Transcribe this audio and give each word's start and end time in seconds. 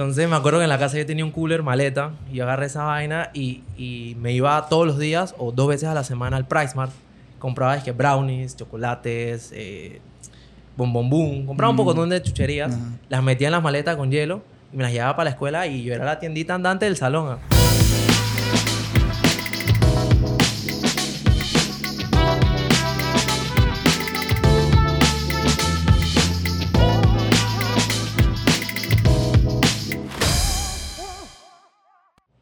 Entonces 0.00 0.28
me 0.28 0.36
acuerdo 0.36 0.60
que 0.60 0.62
en 0.62 0.68
la 0.70 0.78
casa 0.78 0.96
yo 0.96 1.04
tenía 1.04 1.24
un 1.24 1.32
cooler, 1.32 1.64
maleta, 1.64 2.12
y 2.30 2.36
yo 2.36 2.44
agarré 2.44 2.66
esa 2.66 2.84
vaina 2.84 3.30
y, 3.34 3.64
y 3.76 4.16
me 4.20 4.32
iba 4.32 4.64
todos 4.68 4.86
los 4.86 4.96
días 4.96 5.34
o 5.38 5.50
dos 5.50 5.66
veces 5.66 5.88
a 5.88 5.94
la 5.94 6.04
semana 6.04 6.36
al 6.36 6.46
Price 6.46 6.76
Mart. 6.76 6.92
Compraba 7.40 7.76
es 7.76 7.82
que 7.82 7.90
brownies, 7.90 8.54
chocolates, 8.56 9.50
eh, 9.52 10.00
bombombum. 10.76 11.44
Compraba 11.46 11.70
un 11.70 11.74
Mm. 11.74 11.84
poco 11.84 12.06
de 12.06 12.22
chucherías, 12.22 12.78
las 13.08 13.24
metía 13.24 13.48
en 13.48 13.52
las 13.54 13.62
maletas 13.64 13.96
con 13.96 14.08
hielo 14.12 14.40
y 14.72 14.76
me 14.76 14.84
las 14.84 14.92
llevaba 14.92 15.16
para 15.16 15.24
la 15.24 15.30
escuela 15.30 15.66
y 15.66 15.82
yo 15.82 15.92
era 15.92 16.04
la 16.04 16.20
tiendita 16.20 16.54
andante 16.54 16.84
del 16.84 16.96
salón. 16.96 17.36
ah. 17.50 17.67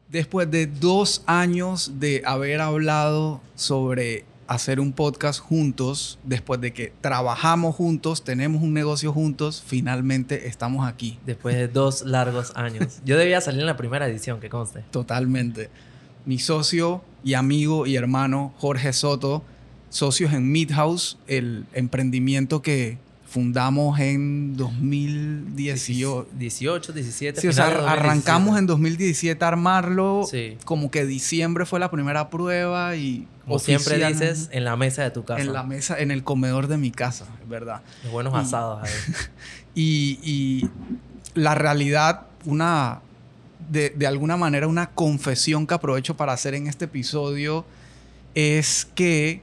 Después 0.09 0.49
de 0.49 0.67
dos 0.67 1.21
años 1.25 1.99
de 1.99 2.23
haber 2.25 2.61
hablado 2.61 3.41
sobre 3.55 4.23
hacer 4.47 4.79
un 4.79 4.93
podcast 4.93 5.41
juntos, 5.41 6.17
después 6.23 6.61
de 6.61 6.71
que 6.71 6.93
trabajamos 7.01 7.75
juntos, 7.75 8.23
tenemos 8.23 8.61
un 8.61 8.73
negocio 8.73 9.11
juntos, 9.11 9.61
finalmente 9.65 10.47
estamos 10.47 10.87
aquí. 10.87 11.19
Después 11.25 11.55
de 11.55 11.67
dos 11.67 12.03
largos 12.03 12.53
años. 12.55 13.01
Yo 13.05 13.17
debía 13.17 13.41
salir 13.41 13.59
en 13.59 13.65
la 13.65 13.75
primera 13.75 14.07
edición, 14.07 14.39
que 14.39 14.49
conste. 14.49 14.85
Totalmente. 14.91 15.69
Mi 16.25 16.39
socio 16.39 17.03
y 17.23 17.33
amigo 17.33 17.85
y 17.85 17.97
hermano 17.97 18.53
Jorge 18.59 18.93
Soto, 18.93 19.43
socios 19.89 20.31
en 20.31 20.49
Midhouse, 20.49 21.17
el 21.27 21.65
emprendimiento 21.73 22.61
que 22.61 22.97
fundamos 23.29 23.99
en 23.99 24.55
2018. 24.57 26.27
18, 26.37 26.93
17. 26.93 27.41
Sí, 27.41 27.47
o 27.47 27.53
sea, 27.53 27.65
arrancamos 27.67 28.55
2017. 28.55 28.59
en 28.59 28.67
2017 28.67 29.45
a 29.45 29.47
armarlo. 29.47 30.23
Sí. 30.29 30.57
Como 30.65 30.89
que 30.91 31.05
diciembre 31.05 31.65
fue 31.65 31.79
la 31.79 31.91
primera 31.91 32.29
prueba 32.29 32.95
y. 32.95 33.27
Como 33.45 33.59
siempre 33.59 34.05
dices, 34.07 34.49
en 34.51 34.65
la 34.65 34.75
mesa 34.75 35.03
de 35.03 35.11
tu 35.11 35.23
casa. 35.23 35.41
En 35.41 35.53
la 35.53 35.63
mesa, 35.63 35.97
en 35.97 36.11
el 36.11 36.23
comedor 36.23 36.67
de 36.67 36.77
mi 36.77 36.91
casa, 36.91 37.25
es 37.41 37.47
verdad. 37.47 37.81
Los 38.03 38.11
buenos 38.11 38.33
Y- 38.33 38.37
asados 38.37 38.83
ahí. 38.83 38.91
Y, 39.79 40.17
y 40.23 40.69
la 41.35 41.53
realidad, 41.55 42.21
una. 42.45 43.01
De, 43.69 43.89
de 43.91 44.07
alguna 44.07 44.37
manera, 44.37 44.67
una 44.67 44.89
confesión 44.91 45.67
que 45.67 45.73
aprovecho 45.75 46.15
para 46.17 46.33
hacer 46.33 46.55
en 46.55 46.67
este 46.67 46.85
episodio 46.85 47.63
es 48.33 48.87
que 48.95 49.41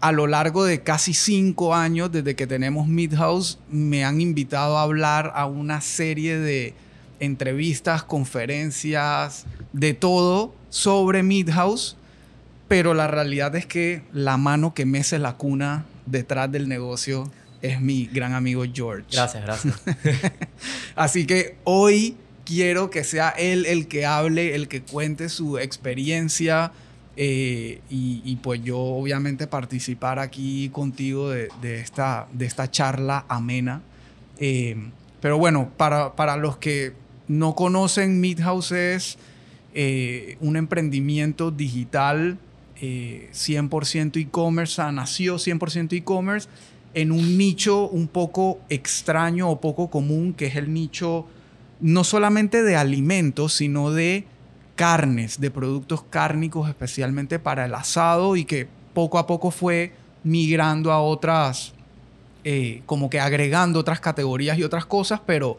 a 0.00 0.12
lo 0.12 0.26
largo 0.26 0.64
de 0.64 0.82
casi 0.82 1.14
cinco 1.14 1.74
años, 1.74 2.12
desde 2.12 2.36
que 2.36 2.46
tenemos 2.46 2.86
Midhouse, 2.86 3.58
me 3.70 4.04
han 4.04 4.20
invitado 4.20 4.78
a 4.78 4.82
hablar 4.82 5.32
a 5.34 5.46
una 5.46 5.80
serie 5.80 6.38
de 6.38 6.74
entrevistas, 7.20 8.02
conferencias, 8.02 9.46
de 9.72 9.94
todo 9.94 10.54
sobre 10.68 11.22
Midhouse. 11.22 11.96
Pero 12.68 12.94
la 12.94 13.06
realidad 13.06 13.54
es 13.54 13.66
que 13.66 14.02
la 14.12 14.36
mano 14.36 14.74
que 14.74 14.86
mece 14.86 15.18
la 15.18 15.36
cuna 15.36 15.86
detrás 16.04 16.50
del 16.50 16.68
negocio 16.68 17.30
es 17.62 17.80
mi 17.80 18.06
gran 18.06 18.34
amigo 18.34 18.64
George. 18.72 19.06
Gracias, 19.12 19.42
gracias. 19.42 19.82
Así 20.96 21.26
que 21.26 21.56
hoy 21.64 22.16
quiero 22.44 22.90
que 22.90 23.04
sea 23.04 23.30
él 23.30 23.66
el 23.66 23.88
que 23.88 24.06
hable, 24.06 24.54
el 24.54 24.68
que 24.68 24.82
cuente 24.82 25.28
su 25.28 25.58
experiencia 25.58 26.72
eh, 27.16 27.80
y, 27.88 28.36
pues 28.42 28.62
yo 28.62 28.78
obviamente 28.78 29.46
participar 29.46 30.18
aquí 30.18 30.68
contigo 30.70 31.30
de, 31.30 31.48
esta, 31.80 32.28
de 32.32 32.46
esta 32.46 32.70
charla 32.70 33.24
amena. 33.28 33.82
Eh, 34.38 34.76
pero 35.20 35.38
bueno, 35.38 35.70
para, 35.76 36.14
para 36.14 36.36
los 36.36 36.58
que 36.58 36.92
no 37.28 37.54
conocen, 37.54 38.20
Midhouse 38.20 38.72
es 38.72 39.18
eh, 39.74 40.36
un 40.40 40.56
emprendimiento 40.56 41.50
digital 41.50 42.38
eh, 42.80 43.28
100% 43.32 44.20
e-commerce, 44.20 44.82
nació 44.92 45.36
100% 45.36 45.92
e-commerce 45.94 46.48
en 46.94 47.12
un 47.12 47.36
nicho 47.36 47.88
un 47.88 48.08
poco 48.08 48.58
extraño 48.68 49.50
o 49.50 49.60
poco 49.60 49.88
común, 49.90 50.34
que 50.34 50.46
es 50.46 50.56
el 50.56 50.72
nicho 50.72 51.26
no 51.80 52.04
solamente 52.04 52.62
de 52.62 52.76
alimentos, 52.76 53.52
sino 53.52 53.90
de 53.90 54.24
carnes, 54.76 55.40
de 55.40 55.50
productos 55.50 56.02
cárnicos, 56.02 56.68
especialmente 56.68 57.40
para 57.40 57.64
el 57.64 57.74
asado, 57.74 58.36
y 58.36 58.44
que 58.44 58.68
poco 58.94 59.18
a 59.18 59.26
poco 59.26 59.50
fue 59.50 59.92
migrando 60.22 60.92
a 60.92 61.00
otras, 61.00 61.72
eh, 62.44 62.82
como 62.86 63.10
que 63.10 63.18
agregando 63.18 63.80
otras 63.80 63.98
categorías 63.98 64.58
y 64.58 64.62
otras 64.62 64.86
cosas, 64.86 65.20
pero 65.26 65.58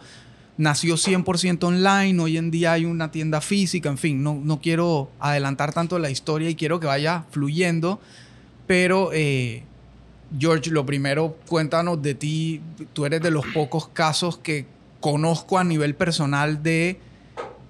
nació 0.58 0.96
100% 0.96 1.64
online, 1.64 2.22
hoy 2.22 2.38
en 2.38 2.50
día 2.52 2.74
hay 2.74 2.86
una 2.86 3.12
tienda 3.12 3.42
física, 3.42 3.90
en 3.90 3.98
fin, 3.98 4.24
no, 4.24 4.40
no 4.42 4.62
quiero 4.62 5.10
adelantar 5.20 5.74
tanto 5.74 6.00
la 6.00 6.10
historia 6.10 6.50
y 6.50 6.56
quiero 6.56 6.80
que 6.80 6.88
vaya 6.88 7.26
fluyendo, 7.32 8.00
pero 8.66 9.12
eh, 9.14 9.64
George, 10.38 10.72
lo 10.72 10.86
primero, 10.86 11.38
cuéntanos 11.48 12.02
de 12.02 12.16
ti, 12.16 12.62
tú 12.94 13.06
eres 13.06 13.22
de 13.22 13.32
los 13.32 13.46
pocos 13.54 13.88
casos 13.88 14.38
que 14.38 14.66
conozco 15.00 15.58
a 15.58 15.64
nivel 15.64 15.96
personal 15.96 16.64
de 16.64 17.00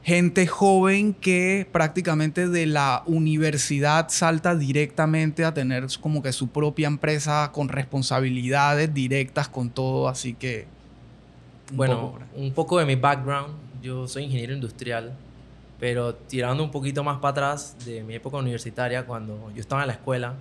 gente 0.07 0.47
joven 0.47 1.13
que 1.13 1.67
prácticamente 1.69 2.47
de 2.47 2.65
la 2.65 3.03
universidad 3.07 4.07
salta 4.07 4.55
directamente 4.55 5.43
a 5.43 5.53
tener 5.53 5.85
como 5.99 6.23
que 6.23 6.31
su 6.31 6.47
propia 6.47 6.87
empresa 6.87 7.51
con 7.51 7.67
responsabilidades 7.67 8.93
directas 8.93 9.49
con 9.49 9.69
todo, 9.69 10.07
así 10.07 10.33
que... 10.33 10.65
un 11.71 11.75
bueno, 11.75 11.95
poco 11.99 12.19
un 12.37 12.53
poco 12.53 12.79
de 12.79 12.85
mi 12.85 12.95
background. 12.95 13.53
Yo 13.83 14.07
soy 14.07 14.23
ingeniero 14.23 14.53
industrial, 14.53 15.11
pero 15.77 16.15
tirando 16.15 16.63
un 16.63 16.71
poquito 16.71 17.03
más 17.03 17.17
para 17.17 17.31
atrás 17.31 17.75
de 17.85 18.01
mi 18.01 18.15
época 18.15 18.37
universitaria, 18.37 19.05
cuando 19.05 19.51
yo 19.53 19.59
estaba 19.59 19.81
en 19.81 19.87
la 19.87 19.93
escuela, 19.95 20.35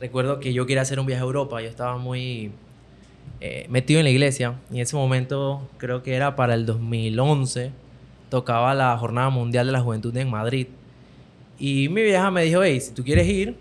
recuerdo 0.00 0.38
que 0.38 0.52
yo 0.52 0.66
quería 0.66 0.82
hacer 0.82 1.00
un 1.00 1.06
viaje 1.06 1.22
a 1.22 1.24
Europa. 1.24 1.62
Yo 1.62 1.68
estaba 1.68 1.96
muy 1.96 2.52
eh, 3.40 3.64
metido 3.70 4.00
en 4.00 4.04
la 4.04 4.10
iglesia 4.10 4.56
y 4.70 4.74
en 4.74 4.80
ese 4.82 4.96
momento, 4.96 5.66
creo 5.78 6.02
que 6.02 6.14
era 6.14 6.36
para 6.36 6.52
el 6.52 6.66
2011, 6.66 7.72
tocaba 8.32 8.72
la 8.74 8.96
Jornada 8.96 9.28
Mundial 9.28 9.66
de 9.66 9.72
la 9.72 9.80
Juventud 9.82 10.16
en 10.16 10.30
Madrid. 10.30 10.66
Y 11.58 11.90
mi 11.90 12.00
vieja 12.02 12.30
me 12.30 12.44
dijo, 12.44 12.62
hey, 12.62 12.80
si 12.80 12.92
tú 12.92 13.04
quieres 13.04 13.28
ir, 13.28 13.58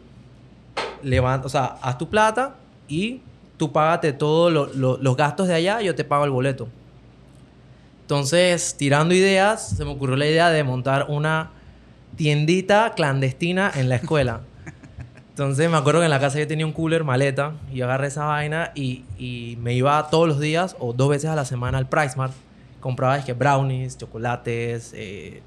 levanta, 1.03 1.45
o 1.45 1.49
sea, 1.49 1.75
haz 1.81 1.97
tu 1.97 2.07
plata 2.07 2.55
y 2.87 3.19
tú 3.57 3.69
págate 3.73 4.13
todos 4.13 4.49
lo- 4.49 4.67
lo- 4.73 4.97
los 4.97 5.17
gastos 5.17 5.49
de 5.49 5.55
allá, 5.55 5.81
yo 5.81 5.93
te 5.93 6.05
pago 6.05 6.23
el 6.23 6.31
boleto. 6.31 6.69
Entonces, 8.03 8.75
tirando 8.77 9.13
ideas, 9.13 9.71
se 9.75 9.83
me 9.83 9.91
ocurrió 9.91 10.15
la 10.15 10.25
idea 10.25 10.49
de 10.49 10.63
montar 10.63 11.07
una 11.09 11.51
tiendita 12.15 12.93
clandestina 12.95 13.71
en 13.75 13.89
la 13.89 13.95
escuela. 13.95 14.39
Entonces, 15.31 15.69
me 15.69 15.75
acuerdo 15.75 15.99
que 15.99 16.05
en 16.05 16.11
la 16.11 16.19
casa 16.21 16.39
yo 16.39 16.47
tenía 16.47 16.65
un 16.65 16.71
cooler, 16.71 17.03
maleta, 17.03 17.51
y 17.73 17.77
yo 17.77 17.85
agarré 17.85 18.07
esa 18.07 18.23
vaina 18.23 18.71
y, 18.73 19.03
y 19.19 19.57
me 19.61 19.73
iba 19.73 20.09
todos 20.09 20.29
los 20.29 20.39
días 20.39 20.77
o 20.79 20.93
dos 20.93 21.09
veces 21.09 21.29
a 21.29 21.35
la 21.35 21.43
semana 21.43 21.77
al 21.77 21.87
Price 21.89 22.15
Mart. 22.15 22.33
Compraba 22.81 23.17
es 23.17 23.23
que 23.23 23.31
brownies, 23.33 23.97
chocolates, 23.97 24.91
eh, 24.95 25.41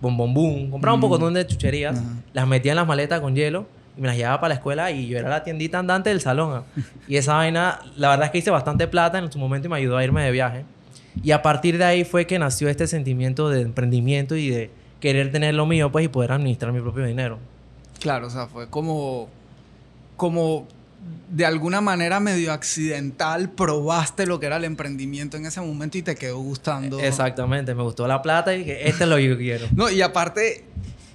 bombombum. 0.00 0.70
Compraba 0.70 0.94
un 0.94 0.98
Mm. 1.00 1.02
poco 1.02 1.30
de 1.30 1.46
chucherías, 1.46 1.96
Ajá. 1.98 2.08
las 2.32 2.46
metía 2.48 2.72
en 2.72 2.76
las 2.76 2.86
maletas 2.86 3.20
con 3.20 3.34
hielo 3.36 3.66
y 3.96 4.00
me 4.00 4.08
las 4.08 4.16
llevaba 4.16 4.40
para 4.40 4.48
la 4.50 4.54
escuela 4.56 4.90
y 4.90 5.06
yo 5.06 5.18
era 5.18 5.28
la 5.28 5.44
tiendita 5.44 5.78
andante 5.78 6.10
del 6.10 6.20
salón. 6.20 6.52
ah. 6.54 6.62
Y 7.08 7.16
esa 7.16 7.34
vaina, 7.34 7.78
la 7.96 8.08
verdad 8.10 8.26
es 8.26 8.32
que 8.32 8.38
hice 8.38 8.50
bastante 8.50 8.88
plata 8.88 9.18
en 9.18 9.30
su 9.30 9.38
momento 9.38 9.68
y 9.68 9.70
me 9.70 9.76
ayudó 9.76 9.96
a 9.96 10.04
irme 10.04 10.22
de 10.24 10.30
viaje. 10.32 10.64
Y 11.22 11.30
a 11.30 11.42
partir 11.42 11.78
de 11.78 11.84
ahí 11.84 12.04
fue 12.04 12.26
que 12.26 12.38
nació 12.40 12.68
este 12.68 12.86
sentimiento 12.88 13.48
de 13.48 13.60
emprendimiento 13.60 14.34
y 14.34 14.48
de 14.50 14.70
querer 15.00 15.30
tener 15.30 15.54
lo 15.54 15.64
mío 15.66 15.92
pues 15.92 16.04
y 16.04 16.08
poder 16.08 16.32
administrar 16.32 16.72
mi 16.72 16.80
propio 16.80 17.04
dinero. 17.04 17.38
Claro, 18.00 18.26
o 18.26 18.30
sea, 18.30 18.46
fue 18.46 18.68
como, 18.68 19.28
como 20.16 20.66
de 21.34 21.44
alguna 21.44 21.80
manera 21.80 22.20
medio 22.20 22.52
accidental 22.52 23.50
probaste 23.50 24.26
lo 24.26 24.38
que 24.38 24.46
era 24.46 24.56
el 24.56 24.64
emprendimiento 24.64 25.36
en 25.36 25.46
ese 25.46 25.60
momento 25.60 25.98
y 25.98 26.02
te 26.02 26.14
quedó 26.14 26.38
gustando. 26.38 27.00
Exactamente, 27.00 27.74
me 27.74 27.82
gustó 27.82 28.06
la 28.06 28.22
plata 28.22 28.54
y 28.54 28.58
dije, 28.58 28.88
este 28.88 29.04
es 29.04 29.10
lo 29.10 29.16
que 29.16 29.28
yo 29.28 29.36
quiero. 29.36 29.66
No, 29.74 29.90
y 29.90 30.00
aparte, 30.02 30.64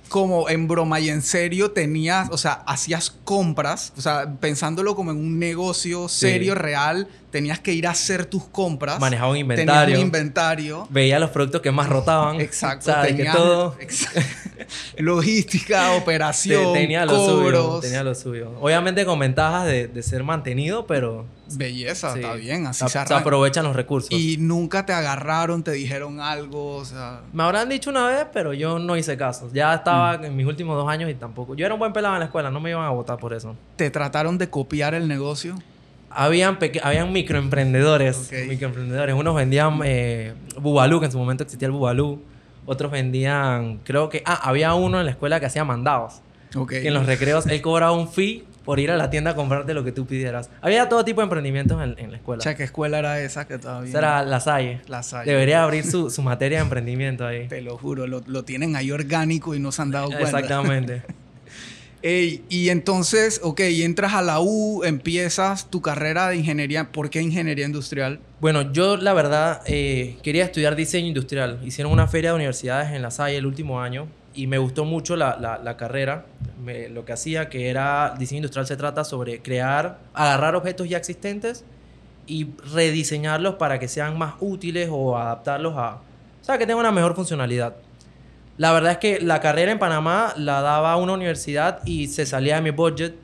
como 0.09 0.49
en 0.49 0.67
broma 0.67 0.99
y 0.99 1.09
en 1.09 1.21
serio, 1.21 1.71
tenías, 1.71 2.29
o 2.31 2.37
sea, 2.37 2.63
hacías 2.67 3.15
compras, 3.23 3.93
o 3.97 4.01
sea, 4.01 4.35
pensándolo 4.39 4.95
como 4.95 5.11
en 5.11 5.17
un 5.17 5.39
negocio 5.39 6.09
serio, 6.09 6.55
real, 6.55 7.07
tenías 7.31 7.59
que 7.59 7.73
ir 7.73 7.87
a 7.87 7.91
hacer 7.91 8.25
tus 8.25 8.45
compras. 8.45 8.99
Manejaba 8.99 9.29
un 9.31 9.35
Tenías 9.37 9.49
inventario. 9.59 9.95
un 9.95 10.01
inventario. 10.01 10.87
Veía 10.89 11.19
los 11.19 11.29
productos 11.29 11.61
que 11.61 11.71
más 11.71 11.87
rotaban. 11.89 12.39
Exacto. 12.41 12.89
O 12.89 12.93
sea, 12.93 13.01
de 13.03 13.09
que 13.09 13.13
tenías- 13.17 13.35
todo 13.35 13.75
Exacto. 13.79 14.21
Logística, 14.97 15.89
te- 15.91 15.97
operación, 15.97 16.73
tenía 16.73 17.05
lo 17.05 17.25
suyo. 17.25 17.79
Tenía 17.79 18.03
lo 18.03 18.15
suyo. 18.15 18.51
Obviamente 18.61 19.05
con 19.05 19.19
ventajas 19.19 19.65
de, 19.65 19.87
de 19.87 20.03
ser 20.03 20.23
mantenido, 20.23 20.85
pero 20.87 21.25
Belleza, 21.51 22.13
sí. 22.13 22.19
está 22.19 22.33
bien, 22.33 22.67
así 22.67 22.83
se, 22.85 22.89
se 22.99 23.05
se 23.07 23.13
aprovechan 23.13 23.63
los 23.65 23.75
recursos. 23.75 24.11
Y 24.11 24.37
nunca 24.37 24.85
te 24.85 24.93
agarraron, 24.93 25.63
te 25.63 25.71
dijeron 25.71 26.19
algo, 26.19 26.75
o 26.75 26.85
sea... 26.85 27.21
Me 27.33 27.43
habrán 27.43 27.69
dicho 27.69 27.89
una 27.89 28.05
vez, 28.07 28.25
pero 28.31 28.53
yo 28.53 28.77
no 28.79 28.95
hice 28.97 29.17
caso. 29.17 29.49
Ya 29.53 29.73
estaba 29.73 30.15
en 30.15 30.35
mis 30.35 30.45
últimos 30.45 30.75
dos 30.77 30.87
años 30.87 31.09
y 31.09 31.15
tampoco. 31.15 31.55
Yo 31.55 31.65
era 31.65 31.73
un 31.73 31.79
buen 31.79 31.93
pelado 31.93 32.13
en 32.15 32.19
la 32.19 32.25
escuela, 32.25 32.51
no 32.51 32.59
me 32.59 32.69
iban 32.69 32.85
a 32.85 32.89
votar 32.91 33.17
por 33.17 33.33
eso. 33.33 33.55
¿Te 33.77 33.89
trataron 33.89 34.37
de 34.37 34.49
copiar 34.49 34.93
el 34.93 35.07
negocio? 35.07 35.55
Habían, 36.09 36.57
habían 36.83 37.13
microemprendedores, 37.13 38.31
microemprendedores. 38.47 39.15
Unos 39.15 39.35
vendían 39.35 39.79
eh, 39.83 40.33
Bubalú, 40.59 40.99
que 40.99 41.05
en 41.05 41.11
su 41.11 41.17
momento 41.17 41.43
existía 41.43 41.67
el 41.67 41.71
Bubalú. 41.71 42.21
Otros 42.65 42.91
vendían, 42.91 43.79
creo 43.83 44.09
que... 44.09 44.21
Ah, 44.25 44.39
había 44.43 44.73
uno 44.73 44.99
en 44.99 45.05
la 45.05 45.11
escuela 45.11 45.39
que 45.39 45.45
hacía 45.45 45.63
mandados. 45.63 46.21
Que 46.67 46.87
en 46.87 46.93
los 46.93 47.05
recreos 47.05 47.45
él 47.47 47.61
cobraba 47.61 47.91
un 47.91 48.07
fee 48.07 48.43
por 48.65 48.79
ir 48.79 48.91
a 48.91 48.97
la 48.97 49.09
tienda 49.09 49.31
a 49.31 49.35
comprarte 49.35 49.73
lo 49.73 49.83
que 49.83 49.91
tú 49.91 50.05
pidieras. 50.05 50.49
Había 50.61 50.89
todo 50.89 51.03
tipo 51.03 51.21
de 51.21 51.23
emprendimientos 51.23 51.81
en, 51.81 52.11
la 52.11 52.17
escuela. 52.17 52.39
O 52.39 52.43
sea, 52.43 52.55
¿qué 52.55 52.63
escuela 52.63 52.99
era 52.99 53.19
esa 53.21 53.47
que 53.47 53.57
todavía? 53.57 53.89
Esa 53.89 53.97
era 53.97 54.23
La 54.23 54.39
Salle. 54.39 54.81
La 54.87 55.01
Salle. 55.03 55.31
Debería 55.31 55.63
abrir 55.63 55.85
su, 55.85 56.09
su, 56.09 56.21
materia 56.21 56.59
de 56.59 56.63
emprendimiento 56.63 57.25
ahí. 57.25 57.47
Te 57.47 57.61
lo 57.61 57.77
juro, 57.77 58.05
lo, 58.05 58.21
lo 58.27 58.43
tienen 58.43 58.75
ahí 58.75 58.91
orgánico 58.91 59.55
y 59.55 59.59
no 59.59 59.71
se 59.71 59.81
han 59.81 59.91
dado 59.91 60.07
cuenta. 60.07 60.25
Exactamente. 60.25 61.03
y 62.01 62.69
entonces, 62.69 63.41
ok, 63.43 63.59
entras 63.59 64.13
a 64.13 64.21
la 64.21 64.39
U, 64.39 64.83
empiezas 64.83 65.69
tu 65.69 65.81
carrera 65.81 66.29
de 66.29 66.37
ingeniería. 66.37 66.91
¿Por 66.91 67.09
qué 67.09 67.21
ingeniería 67.21 67.65
industrial? 67.65 68.19
Bueno, 68.39 68.71
yo 68.71 68.95
la 68.95 69.13
verdad 69.13 69.61
eh, 69.65 70.17
quería 70.23 70.45
estudiar 70.45 70.75
diseño 70.75 71.07
industrial. 71.07 71.59
Hicieron 71.63 71.91
una 71.91 72.07
feria 72.07 72.29
de 72.31 72.37
universidades 72.37 72.93
en 72.93 73.01
La 73.01 73.11
Salle 73.11 73.37
el 73.37 73.45
último 73.45 73.81
año 73.81 74.07
y 74.33 74.47
me 74.47 74.57
gustó 74.57 74.85
mucho 74.85 75.17
la, 75.17 75.37
la, 75.37 75.77
carrera. 75.77 76.25
lo 76.91 77.03
que 77.03 77.11
hacía 77.11 77.49
que 77.49 77.69
era 77.69 78.15
diseño 78.17 78.37
industrial 78.39 78.65
se 78.65 78.77
trata 78.77 79.03
sobre 79.03 79.41
crear, 79.41 79.99
agarrar 80.13 80.55
objetos 80.55 80.87
ya 80.87 80.97
existentes 80.97 81.65
y 82.27 82.47
rediseñarlos 82.73 83.55
para 83.55 83.79
que 83.79 83.87
sean 83.87 84.17
más 84.17 84.35
útiles 84.39 84.87
o 84.89 85.17
adaptarlos 85.17 85.73
a, 85.75 85.95
o 85.95 86.45
sea, 86.45 86.57
que 86.57 86.65
tengan 86.65 86.79
una 86.79 86.91
mejor 86.91 87.15
funcionalidad. 87.15 87.75
La 88.59 88.73
verdad 88.73 88.91
es 88.91 88.97
que 88.97 89.21
la 89.21 89.39
carrera 89.39 89.71
en 89.71 89.79
Panamá 89.79 90.33
la 90.35 90.59
daba 90.59 90.97
una 90.97 91.13
universidad 91.13 91.79
y 91.85 92.07
se 92.07 92.25
salía 92.25 92.55
de 92.55 92.61
mi 92.61 92.71
budget. 92.71 93.15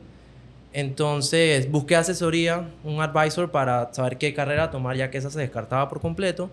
Entonces 0.71 1.69
busqué 1.69 1.97
asesoría, 1.97 2.69
un 2.85 3.01
advisor 3.01 3.51
para 3.51 3.93
saber 3.93 4.17
qué 4.17 4.33
carrera 4.33 4.71
tomar 4.71 4.95
ya 4.95 5.11
que 5.11 5.17
esa 5.17 5.29
se 5.29 5.39
descartaba 5.39 5.89
por 5.89 5.99
completo. 5.99 6.49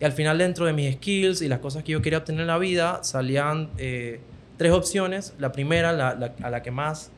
Y 0.00 0.04
al 0.04 0.10
final 0.10 0.36
dentro 0.38 0.66
de 0.66 0.72
mis 0.72 0.96
skills 0.96 1.42
y 1.42 1.48
las 1.48 1.60
cosas 1.60 1.84
que 1.84 1.92
yo 1.92 2.02
quería 2.02 2.18
obtener 2.18 2.40
en 2.40 2.48
la 2.48 2.58
vida 2.58 3.04
salían 3.04 3.70
eh, 3.78 4.18
tres 4.56 4.72
opciones. 4.72 5.32
La 5.38 5.52
primera, 5.52 5.90
a 5.90 6.50
la 6.50 6.62
que 6.64 6.72
más 6.72 7.12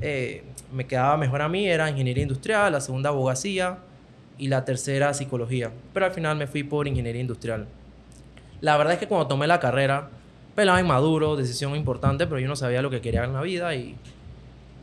eh, 0.00 0.42
me 0.72 0.86
quedaba 0.86 1.18
mejor 1.18 1.42
a 1.42 1.50
mí, 1.50 1.68
era 1.68 1.90
ingeniería 1.90 2.22
industrial, 2.22 2.72
la 2.72 2.80
segunda 2.80 3.10
abogacía 3.10 3.76
y 4.38 4.48
la 4.48 4.64
tercera 4.64 5.12
psicología. 5.12 5.70
Pero 5.92 6.06
al 6.06 6.12
final 6.12 6.38
me 6.38 6.46
fui 6.46 6.62
por 6.62 6.88
ingeniería 6.88 7.20
industrial. 7.20 7.66
La 8.62 8.78
verdad 8.78 8.94
es 8.94 9.00
que 9.00 9.06
cuando 9.06 9.26
tomé 9.26 9.46
la 9.46 9.60
carrera, 9.60 10.08
pelado 10.54 10.78
inmaduro, 10.78 11.36
decisión 11.36 11.74
importante, 11.76 12.26
pero 12.26 12.40
yo 12.40 12.48
no 12.48 12.56
sabía 12.56 12.82
lo 12.82 12.90
que 12.90 13.00
quería 13.00 13.24
en 13.24 13.32
la 13.32 13.42
vida 13.42 13.74
y 13.74 13.96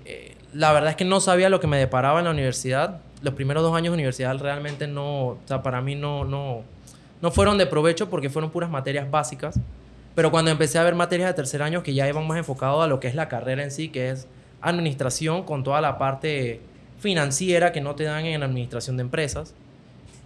eh, 0.06 0.36
la 0.54 0.72
verdad 0.74 0.92
es 0.92 0.96
que 0.96 1.06
no 1.06 1.20
sabía 1.20 1.50
lo 1.50 1.60
que 1.60 1.68
me 1.68 1.78
deparaba 1.78 2.20
en 2.20 2.26
la 2.26 2.32
universidad. 2.32 3.02
Los 3.22 3.34
primeros 3.34 3.64
dos 3.64 3.76
años 3.76 3.92
de 3.92 3.96
universidad 3.96 4.38
realmente 4.38 4.88
no, 4.88 5.28
o 5.28 5.40
sea, 5.46 5.62
para 5.62 5.82
mí 5.82 5.96
no, 5.96 6.26
no, 6.26 6.64
no 7.22 7.32
fueron 7.32 7.58
de 7.58 7.66
provecho 7.66 8.10
porque 8.10 8.30
fueron 8.30 8.50
puras 8.52 8.70
materias 8.70 9.10
básicas. 9.10 9.60
Pero 10.16 10.32
cuando 10.32 10.52
empecé 10.52 10.80
a 10.80 10.84
ver 10.84 10.96
materias 10.96 11.30
de 11.30 11.34
tercer 11.34 11.62
año 11.62 11.84
que 11.84 11.94
ya 11.94 12.08
iban 12.08 12.28
más 12.28 12.38
enfocados 12.38 12.84
a 12.84 12.88
lo 12.88 13.00
que 13.00 13.08
es 13.08 13.16
la 13.16 13.30
carrera 13.30 13.64
en 13.64 13.72
sí, 13.72 13.90
que 13.90 14.10
es 14.10 14.28
administración 14.62 15.44
con 15.44 15.64
toda 15.64 15.82
la 15.82 15.98
parte 15.98 16.62
financiera 17.00 17.72
que 17.72 17.82
no 17.82 17.96
te 17.96 18.04
dan 18.04 18.26
en 18.26 18.44
administración 18.44 18.98
de 18.98 19.04
empresas, 19.04 19.54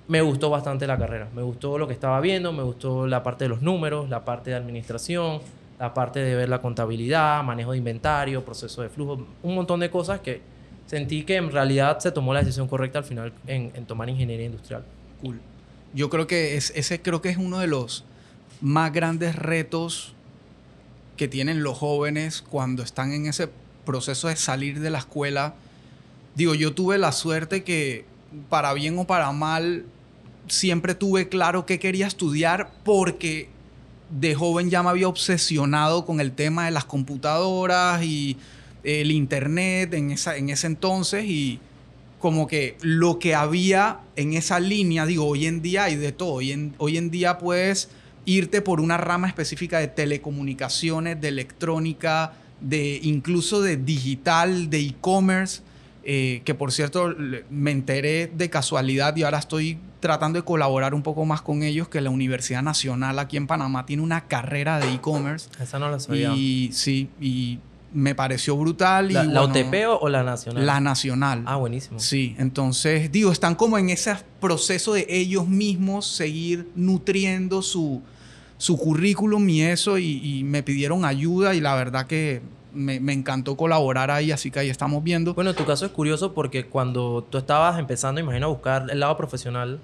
me 0.07 0.21
gustó 0.21 0.49
bastante 0.49 0.87
la 0.87 0.97
carrera. 0.97 1.29
Me 1.33 1.41
gustó 1.41 1.77
lo 1.77 1.87
que 1.87 1.93
estaba 1.93 2.19
viendo, 2.19 2.51
me 2.53 2.63
gustó 2.63 3.07
la 3.07 3.23
parte 3.23 3.45
de 3.45 3.49
los 3.49 3.61
números, 3.61 4.09
la 4.09 4.25
parte 4.25 4.49
de 4.51 4.55
administración, 4.57 5.41
la 5.79 5.93
parte 5.93 6.19
de 6.19 6.35
ver 6.35 6.49
la 6.49 6.61
contabilidad, 6.61 7.43
manejo 7.43 7.71
de 7.71 7.77
inventario, 7.77 8.43
proceso 8.43 8.81
de 8.81 8.89
flujo, 8.89 9.25
un 9.41 9.55
montón 9.55 9.79
de 9.79 9.89
cosas 9.89 10.19
que 10.19 10.41
sentí 10.85 11.23
que 11.23 11.37
en 11.37 11.51
realidad 11.51 11.99
se 11.99 12.11
tomó 12.11 12.33
la 12.33 12.41
decisión 12.41 12.67
correcta 12.67 12.99
al 12.99 13.05
final 13.05 13.33
en, 13.47 13.71
tomar 13.85 14.09
ingeniería 14.09 14.45
industrial. 14.45 14.83
Cool. 15.21 15.39
Yo 15.93 16.09
creo 16.09 16.27
que 16.27 16.57
es, 16.57 16.71
ese 16.75 17.01
creo 17.01 17.21
que 17.21 17.29
es 17.29 17.37
uno 17.37 17.59
de 17.59 17.67
los 17.67 18.03
más 18.61 18.91
grandes 18.91 19.35
retos 19.35 20.13
que 21.17 21.27
tienen 21.27 21.63
los 21.63 21.77
jóvenes 21.77 22.41
cuando 22.41 22.83
están 22.83 23.13
en 23.13 23.27
ese 23.27 23.49
proceso 23.85 24.27
de 24.27 24.35
salir 24.35 24.79
de 24.79 24.89
la 24.89 24.99
escuela. 24.99 25.53
Digo, 26.35 26.55
yo 26.55 26.73
tuve 26.73 26.97
la 26.97 27.11
suerte 27.11 27.63
que 27.63 28.05
para 28.49 28.73
bien 28.73 28.97
o 28.97 29.05
para 29.05 29.31
mal, 29.31 29.85
siempre 30.47 30.95
tuve 30.95 31.29
claro 31.29 31.65
qué 31.65 31.79
quería 31.79 32.07
estudiar 32.07 32.71
porque 32.83 33.49
de 34.09 34.35
joven 34.35 34.69
ya 34.69 34.83
me 34.83 34.89
había 34.89 35.07
obsesionado 35.07 36.05
con 36.05 36.19
el 36.19 36.33
tema 36.33 36.65
de 36.65 36.71
las 36.71 36.85
computadoras 36.85 38.03
y 38.03 38.37
el 38.83 39.11
internet 39.11 39.93
en, 39.93 40.11
esa, 40.11 40.37
en 40.37 40.49
ese 40.49 40.67
entonces 40.67 41.25
y 41.25 41.59
como 42.19 42.47
que 42.47 42.77
lo 42.81 43.19
que 43.19 43.35
había 43.35 43.99
en 44.15 44.33
esa 44.33 44.59
línea, 44.59 45.05
digo, 45.05 45.25
hoy 45.25 45.45
en 45.45 45.61
día 45.61 45.85
hay 45.85 45.95
de 45.95 46.11
todo, 46.11 46.33
hoy 46.33 46.51
en, 46.51 46.73
hoy 46.77 46.97
en 46.97 47.09
día 47.09 47.37
puedes 47.37 47.89
irte 48.25 48.61
por 48.61 48.79
una 48.79 48.97
rama 48.97 49.27
específica 49.27 49.79
de 49.79 49.87
telecomunicaciones, 49.87 51.19
de 51.19 51.27
electrónica, 51.27 52.33
de 52.61 52.99
incluso 53.03 53.61
de 53.61 53.75
digital, 53.75 54.69
de 54.69 54.79
e-commerce 54.79 55.61
eh, 56.05 56.41
que 56.43 56.53
por 56.53 56.71
cierto 56.71 57.15
me 57.49 57.71
enteré 57.71 58.27
de 58.27 58.49
casualidad 58.49 59.15
y 59.15 59.23
ahora 59.23 59.39
estoy 59.39 59.79
tratando 60.01 60.37
de 60.37 60.43
colaborar 60.43 60.93
un 60.93 61.01
poco 61.01 61.23
más 61.23 61.41
con 61.41 61.63
ellos, 61.63 61.87
que 61.87 62.01
la 62.01 62.09
Universidad 62.09 62.61
Nacional 62.61 63.19
aquí 63.19 63.37
en 63.37 63.47
Panamá 63.47 63.85
tiene 63.85 64.03
una 64.03 64.27
carrera 64.27 64.79
de 64.79 64.93
e-commerce. 64.93 65.49
Esa 65.61 65.79
no 65.79 65.89
la 65.89 65.99
sabía. 65.99 66.33
Y 66.35 66.71
sí, 66.73 67.09
y 67.21 67.59
me 67.93 68.15
pareció 68.15 68.57
brutal. 68.57 69.11
Y, 69.11 69.13
¿La, 69.13 69.23
¿La, 69.23 69.43
UTP 69.43 69.73
o 70.01 70.09
la 70.09 70.23
nacional? 70.23 70.65
La 70.65 70.81
nacional. 70.81 71.43
Ah, 71.45 71.55
buenísimo. 71.55 71.99
Sí, 71.99 72.35
entonces, 72.37 73.09
digo, 73.09 73.31
están 73.31 73.55
como 73.55 73.77
en 73.77 73.89
ese 73.89 74.13
proceso 74.41 74.93
de 74.93 75.05
ellos 75.07 75.47
mismos 75.47 76.05
seguir 76.05 76.67
nutriendo 76.75 77.61
su, 77.61 78.01
su 78.57 78.77
currículum 78.77 79.47
y 79.47 79.61
eso, 79.61 79.97
y 79.97 80.43
me 80.43 80.63
pidieron 80.63 81.05
ayuda 81.05 81.55
y 81.55 81.61
la 81.61 81.75
verdad 81.75 82.07
que 82.07 82.41
me, 82.73 83.13
encantó 83.13 83.55
colaborar 83.55 84.11
ahí, 84.11 84.31
así 84.31 84.51
que 84.51 84.59
ahí 84.59 84.69
estamos 84.69 85.03
viendo. 85.03 85.33
Bueno, 85.33 85.53
tu 85.53 85.65
caso 85.65 85.85
es 85.85 85.91
curioso 85.91 86.33
porque 86.33 86.65
cuando 86.65 87.25
tú 87.29 87.37
estabas 87.37 87.79
empezando, 87.79 88.19
imagino, 88.19 88.47
a 88.47 88.49
buscar 88.49 88.87
el 88.89 88.99
lado 88.99 89.15
profesional, 89.17 89.79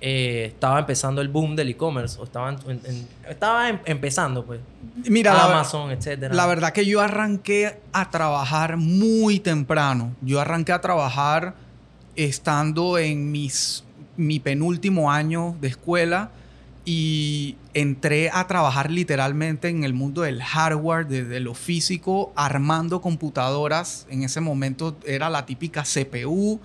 eh, 0.00 0.46
estaba 0.46 0.80
empezando 0.80 1.20
el 1.20 1.28
boom 1.28 1.54
del 1.54 1.68
e-commerce, 1.68 2.18
o 2.20 2.24
estaba, 2.24 2.56
estaba 3.28 3.68
em, 3.68 3.78
empezando, 3.84 4.44
pues. 4.44 4.60
Mira, 5.08 5.44
Amazon, 5.44 5.90
etcétera. 5.90 6.34
La 6.34 6.46
verdad 6.46 6.72
que 6.72 6.84
yo 6.84 7.00
arranqué 7.00 7.78
a 7.92 8.10
trabajar 8.10 8.76
muy 8.76 9.38
temprano. 9.38 10.12
Yo 10.20 10.40
arranqué 10.40 10.72
a 10.72 10.80
trabajar 10.80 11.54
estando 12.16 12.98
en 12.98 13.30
mis, 13.30 13.84
mi 14.16 14.40
penúltimo 14.40 15.10
año 15.10 15.56
de 15.60 15.68
escuela 15.68 16.30
y 16.84 17.56
entré 17.74 18.30
a 18.32 18.46
trabajar 18.46 18.90
literalmente 18.90 19.68
en 19.68 19.84
el 19.84 19.94
mundo 19.94 20.22
del 20.22 20.42
hardware, 20.42 21.06
de, 21.06 21.40
lo 21.40 21.54
físico, 21.54 22.32
armando 22.34 23.00
computadoras. 23.00 24.06
En 24.10 24.24
ese 24.24 24.40
momento 24.40 24.96
era 25.06 25.30
la 25.30 25.46
típica 25.46 25.84
CPU, 25.84 26.60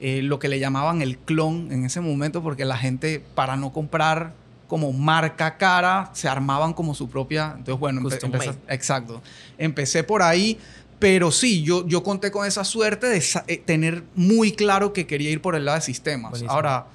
eh, 0.00 0.22
lo 0.22 0.38
que 0.38 0.48
le 0.48 0.58
llamaban 0.58 1.02
el 1.02 1.18
clon 1.18 1.70
en 1.70 1.84
ese 1.84 2.00
momento, 2.00 2.42
porque 2.42 2.64
la 2.64 2.78
gente 2.78 3.22
para 3.34 3.56
no 3.56 3.72
comprar 3.72 4.32
como 4.68 4.92
marca 4.92 5.56
cara, 5.56 6.10
se 6.12 6.28
armaban 6.28 6.72
como 6.72 6.94
su 6.94 7.08
propia. 7.08 7.54
Entonces, 7.56 7.80
bueno, 7.80 8.00
empecé, 8.00 8.54
exacto. 8.68 9.22
Empecé 9.56 10.04
por 10.04 10.22
ahí, 10.22 10.58
pero 10.98 11.30
sí, 11.30 11.62
yo, 11.62 11.86
yo 11.86 12.02
conté 12.02 12.30
con 12.30 12.46
esa 12.46 12.64
suerte 12.64 13.06
de 13.06 13.22
eh, 13.46 13.62
tener 13.64 14.04
muy 14.14 14.52
claro 14.52 14.92
que 14.92 15.06
quería 15.06 15.30
ir 15.30 15.40
por 15.40 15.54
el 15.54 15.64
lado 15.64 15.76
de 15.76 15.82
sistemas. 15.82 16.42
Ahora 16.48 16.86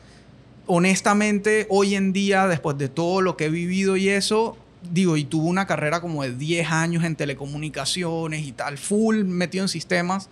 honestamente, 0.65 1.67
hoy 1.69 1.95
en 1.95 2.13
día, 2.13 2.47
después 2.47 2.77
de 2.77 2.89
todo 2.89 3.21
lo 3.21 3.37
que 3.37 3.45
he 3.45 3.49
vivido 3.49 3.97
y 3.97 4.09
eso, 4.09 4.57
digo, 4.91 5.17
y 5.17 5.25
tuve 5.25 5.47
una 5.47 5.67
carrera 5.67 6.01
como 6.01 6.23
de 6.23 6.33
10 6.33 6.71
años 6.71 7.03
en 7.03 7.15
telecomunicaciones 7.15 8.45
y 8.45 8.51
tal, 8.51 8.77
full 8.77 9.23
metido 9.23 9.63
en 9.63 9.69
sistemas. 9.69 10.29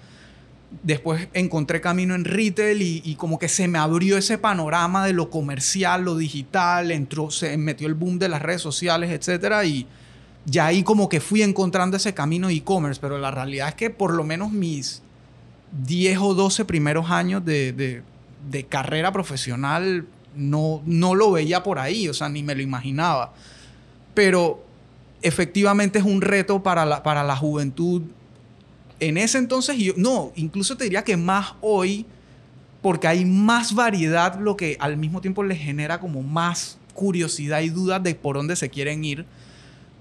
Después 0.84 1.28
encontré 1.34 1.82
camino 1.82 2.16
en 2.16 2.24
retail 2.24 2.82
y, 2.82 3.16
como 3.16 3.38
que 3.38 3.50
se 3.50 3.68
me 3.68 3.78
abrió 3.78 4.18
ese 4.18 4.38
panorama 4.38 5.06
de 5.06 5.12
lo 5.12 5.30
comercial, 5.30 6.06
lo 6.06 6.16
digital, 6.16 6.92
entró, 6.92 7.30
se 7.30 7.58
metió 7.58 7.88
el 7.88 7.94
boom 7.94 8.20
de 8.20 8.30
las 8.30 8.42
redes 8.42 8.62
sociales, 8.62 9.12
etcétera, 9.12 9.66
y 9.66 9.86
ya 10.46 10.68
ahí 10.68 10.84
como 10.84 11.10
que 11.10 11.20
fui 11.20 11.42
encontrando 11.42 11.98
ese 11.98 12.14
camino 12.14 12.48
de 12.48 12.54
e-commerce, 12.54 13.02
pero 13.02 13.18
la 13.18 13.32
realidad 13.32 13.68
es 13.68 13.76
que 13.76 13.90
por 13.90 14.14
lo 14.14 14.24
menos 14.24 14.54
mis 14.54 15.02
10 15.86 16.20
o 16.20 16.34
12 16.36 16.64
primeros 16.64 17.12
años 17.12 17.44
de, 17.44 18.02
de 18.50 18.64
carrera 18.64 19.12
profesional 19.12 20.08
no, 20.36 20.82
no 20.86 21.16
lo 21.16 21.32
veía 21.32 21.64
por 21.64 21.80
ahí, 21.80 22.08
o 22.08 22.14
sea, 22.14 22.30
ni 22.30 22.44
me 22.44 22.56
lo 22.56 22.62
imaginaba. 22.62 23.34
Pero 24.14 24.64
efectivamente 25.22 26.00
es 26.00 26.06
un 26.06 26.22
reto 26.22 26.64
para 26.64 26.86
la, 26.86 27.04
para 27.04 27.24
la 27.24 27.36
juventud. 27.36 28.02
En 29.00 29.18
ese 29.18 29.38
entonces, 29.38 29.78
yo, 29.78 29.94
no, 29.98 30.32
incluso 30.36 30.78
te 30.78 30.84
diría 30.86 31.04
que 31.04 31.18
más 31.18 31.54
hoy, 31.62 32.06
porque 32.82 33.08
hay 33.08 33.26
más 33.26 33.74
variedad, 33.76 34.40
lo 34.40 34.56
que 34.58 34.78
al 34.80 34.98
mismo 34.98 35.22
tiempo 35.22 35.44
les 35.44 35.60
genera 35.60 36.00
como 36.00 36.22
más 36.24 36.78
curiosidad 36.94 37.62
y 37.62 37.70
dudas 37.70 38.02
de 38.04 38.16
por 38.16 38.36
dónde 38.36 38.56
se 38.56 38.70
quieren 38.70 39.04
ir. 39.06 39.26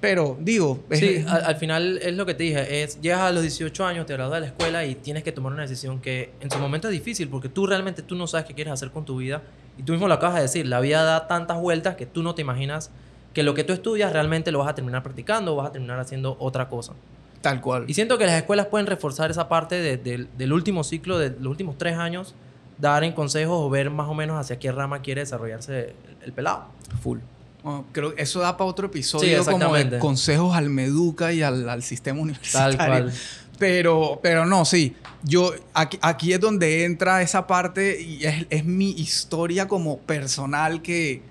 Pero 0.00 0.38
digo, 0.40 0.82
es- 0.88 0.98
Sí, 0.98 1.24
al, 1.28 1.44
al 1.44 1.56
final 1.56 1.98
es 2.02 2.14
lo 2.14 2.24
que 2.24 2.32
te 2.34 2.42
dije, 2.44 2.82
es 2.82 2.98
llegas 3.02 3.20
a 3.20 3.32
los 3.32 3.42
18 3.42 3.84
años, 3.84 4.06
te 4.06 4.14
gradúas 4.14 4.36
de 4.38 4.40
la 4.40 4.46
escuela 4.46 4.86
y 4.86 4.94
tienes 4.94 5.22
que 5.22 5.30
tomar 5.30 5.52
una 5.52 5.62
decisión 5.62 6.00
que 6.00 6.30
en 6.40 6.50
su 6.50 6.58
momento 6.58 6.88
es 6.88 6.92
difícil 6.92 7.28
porque 7.28 7.50
tú 7.50 7.66
realmente 7.66 8.00
tú 8.02 8.14
no 8.14 8.26
sabes 8.26 8.46
qué 8.46 8.54
quieres 8.54 8.72
hacer 8.72 8.90
con 8.90 9.04
tu 9.04 9.18
vida 9.18 9.42
y 9.78 9.82
tú 9.82 9.92
mismo 9.92 10.08
lo 10.08 10.14
acabas 10.14 10.36
de 10.36 10.42
decir, 10.42 10.66
la 10.66 10.80
vida 10.80 11.02
da 11.04 11.26
tantas 11.26 11.58
vueltas 11.58 11.96
que 11.96 12.06
tú 12.06 12.22
no 12.22 12.34
te 12.34 12.42
imaginas 12.42 12.90
que 13.34 13.42
lo 13.44 13.54
que 13.54 13.62
tú 13.64 13.72
estudias 13.72 14.12
realmente 14.12 14.50
lo 14.52 14.58
vas 14.58 14.68
a 14.68 14.74
terminar 14.74 15.02
practicando 15.02 15.52
o 15.52 15.56
vas 15.56 15.68
a 15.68 15.72
terminar 15.72 15.98
haciendo 16.00 16.36
otra 16.40 16.68
cosa. 16.68 16.92
tal 17.40 17.60
cual. 17.62 17.84
Y 17.88 17.94
siento 17.94 18.18
que 18.18 18.26
las 18.26 18.34
escuelas 18.34 18.66
pueden 18.66 18.86
reforzar 18.86 19.30
esa 19.30 19.48
parte 19.48 19.76
de- 19.76 19.96
del- 19.96 20.28
del 20.36 20.52
último 20.52 20.84
ciclo, 20.84 21.18
de 21.18 21.30
los 21.30 21.46
últimos 21.46 21.78
tres 21.78 21.96
años, 21.96 22.34
dar 22.76 23.02
en 23.02 23.12
consejos 23.14 23.56
o 23.58 23.70
ver 23.70 23.88
más 23.88 24.08
o 24.08 24.14
menos 24.14 24.38
hacia 24.38 24.58
qué 24.58 24.70
rama 24.72 25.00
quiere 25.00 25.22
desarrollarse 25.22 25.80
el, 25.80 25.94
el 26.26 26.32
pelado. 26.34 26.64
Full. 27.02 27.18
Oh, 27.62 27.84
creo 27.92 28.14
que 28.14 28.22
eso 28.22 28.40
da 28.40 28.56
para 28.58 28.68
otro 28.68 28.86
episodio 28.88 29.42
Sí, 29.42 29.50
como 29.50 29.74
de 29.74 29.98
consejos 29.98 30.54
al 30.56 30.68
Meduca 30.70 31.32
y 31.32 31.42
al, 31.42 31.66
al 31.68 31.82
sistema 31.82 32.20
universitario. 32.20 32.76
Tal 32.76 32.86
cual. 32.88 33.12
Pero, 33.60 34.18
pero 34.22 34.46
no, 34.46 34.64
sí. 34.64 34.96
Yo, 35.22 35.52
aquí, 35.74 35.98
aquí 36.02 36.32
es 36.32 36.40
donde 36.40 36.84
entra 36.84 37.22
esa 37.22 37.46
parte 37.46 38.00
y 38.00 38.24
es, 38.24 38.64
mi 38.64 38.90
historia 38.90 39.68
como 39.68 39.98
personal 39.98 40.82
que 40.82 41.22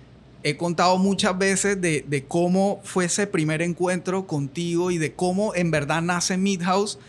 he 0.44 0.56
contado 0.56 0.98
muchas 1.00 1.38
veces 1.38 1.82
de, 1.82 2.06
de 2.08 2.24
cómo 2.24 2.80
fue 2.86 3.06
ese 3.06 3.28
primer 3.28 3.62
encuentro 3.62 4.28
contigo 4.28 4.92
y 4.92 4.98
de 4.98 5.14
cómo 5.14 5.54
en 5.56 5.72
verdad 5.72 6.02
nace 6.02 6.38
Midhouse. 6.38 7.00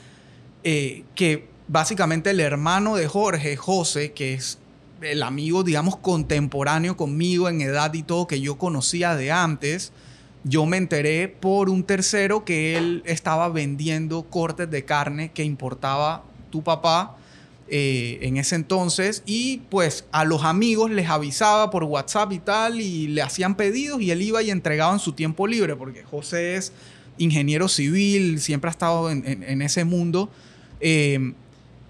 eh, 0.65 1.05
que 1.15 1.49
básicamente 1.69 2.31
el 2.31 2.41
hermano 2.41 2.97
de 2.97 3.07
Jorge, 3.07 3.57
José, 3.57 4.13
que 4.13 4.35
es 4.35 4.59
el 5.03 5.23
amigo, 5.23 5.63
digamos, 5.63 5.97
contemporáneo 5.97 6.97
conmigo 6.97 7.49
en 7.49 7.61
edad 7.61 7.95
y 7.95 8.03
todo, 8.03 8.27
que 8.27 8.41
yo 8.41 8.59
conocía 8.59 9.15
de 9.15 9.31
antes, 9.31 9.93
yo 10.45 10.67
me 10.67 10.77
enteré 10.77 11.29
por 11.29 11.69
un 11.69 11.85
tercero 11.85 12.45
que 12.45 12.77
él 12.77 13.03
estaba 13.05 13.49
vendiendo 13.49 14.23
cortes 14.23 14.71
de 14.71 14.85
carne 14.85 15.33
que 15.33 15.45
importaba 15.45 16.25
tu 16.51 16.63
papá 16.63 17.17
eh, 17.69 18.19
en 18.23 18.37
ese 18.37 18.57
entonces 18.57 19.23
y 19.27 19.59
pues 19.69 20.05
a 20.13 20.25
los 20.25 20.43
amigos 20.45 20.91
les 20.91 21.09
avisaba 21.09 21.71
por 21.71 21.85
WhatsApp 21.85 22.33
y 22.33 22.39
tal 22.39 22.81
y 22.81 23.07
le 23.09 23.23
hacían 23.23 23.55
pedidos 23.55 24.01
y 24.01 24.11
él 24.11 24.23
iba 24.23 24.43
y 24.43 24.51
entregaba 24.51 24.93
en 24.93 24.99
su 24.99 25.13
tiempo 25.13 25.47
libre 25.47 25.77
porque 25.77 26.03
José 26.03 26.57
es 26.57 26.73
ingeniero 27.19 27.69
civil, 27.69 28.41
siempre 28.41 28.69
ha 28.69 28.73
estado 28.73 29.11
en, 29.11 29.63
ese 29.63 29.85
mundo. 29.85 30.31
Eh, 30.81 31.35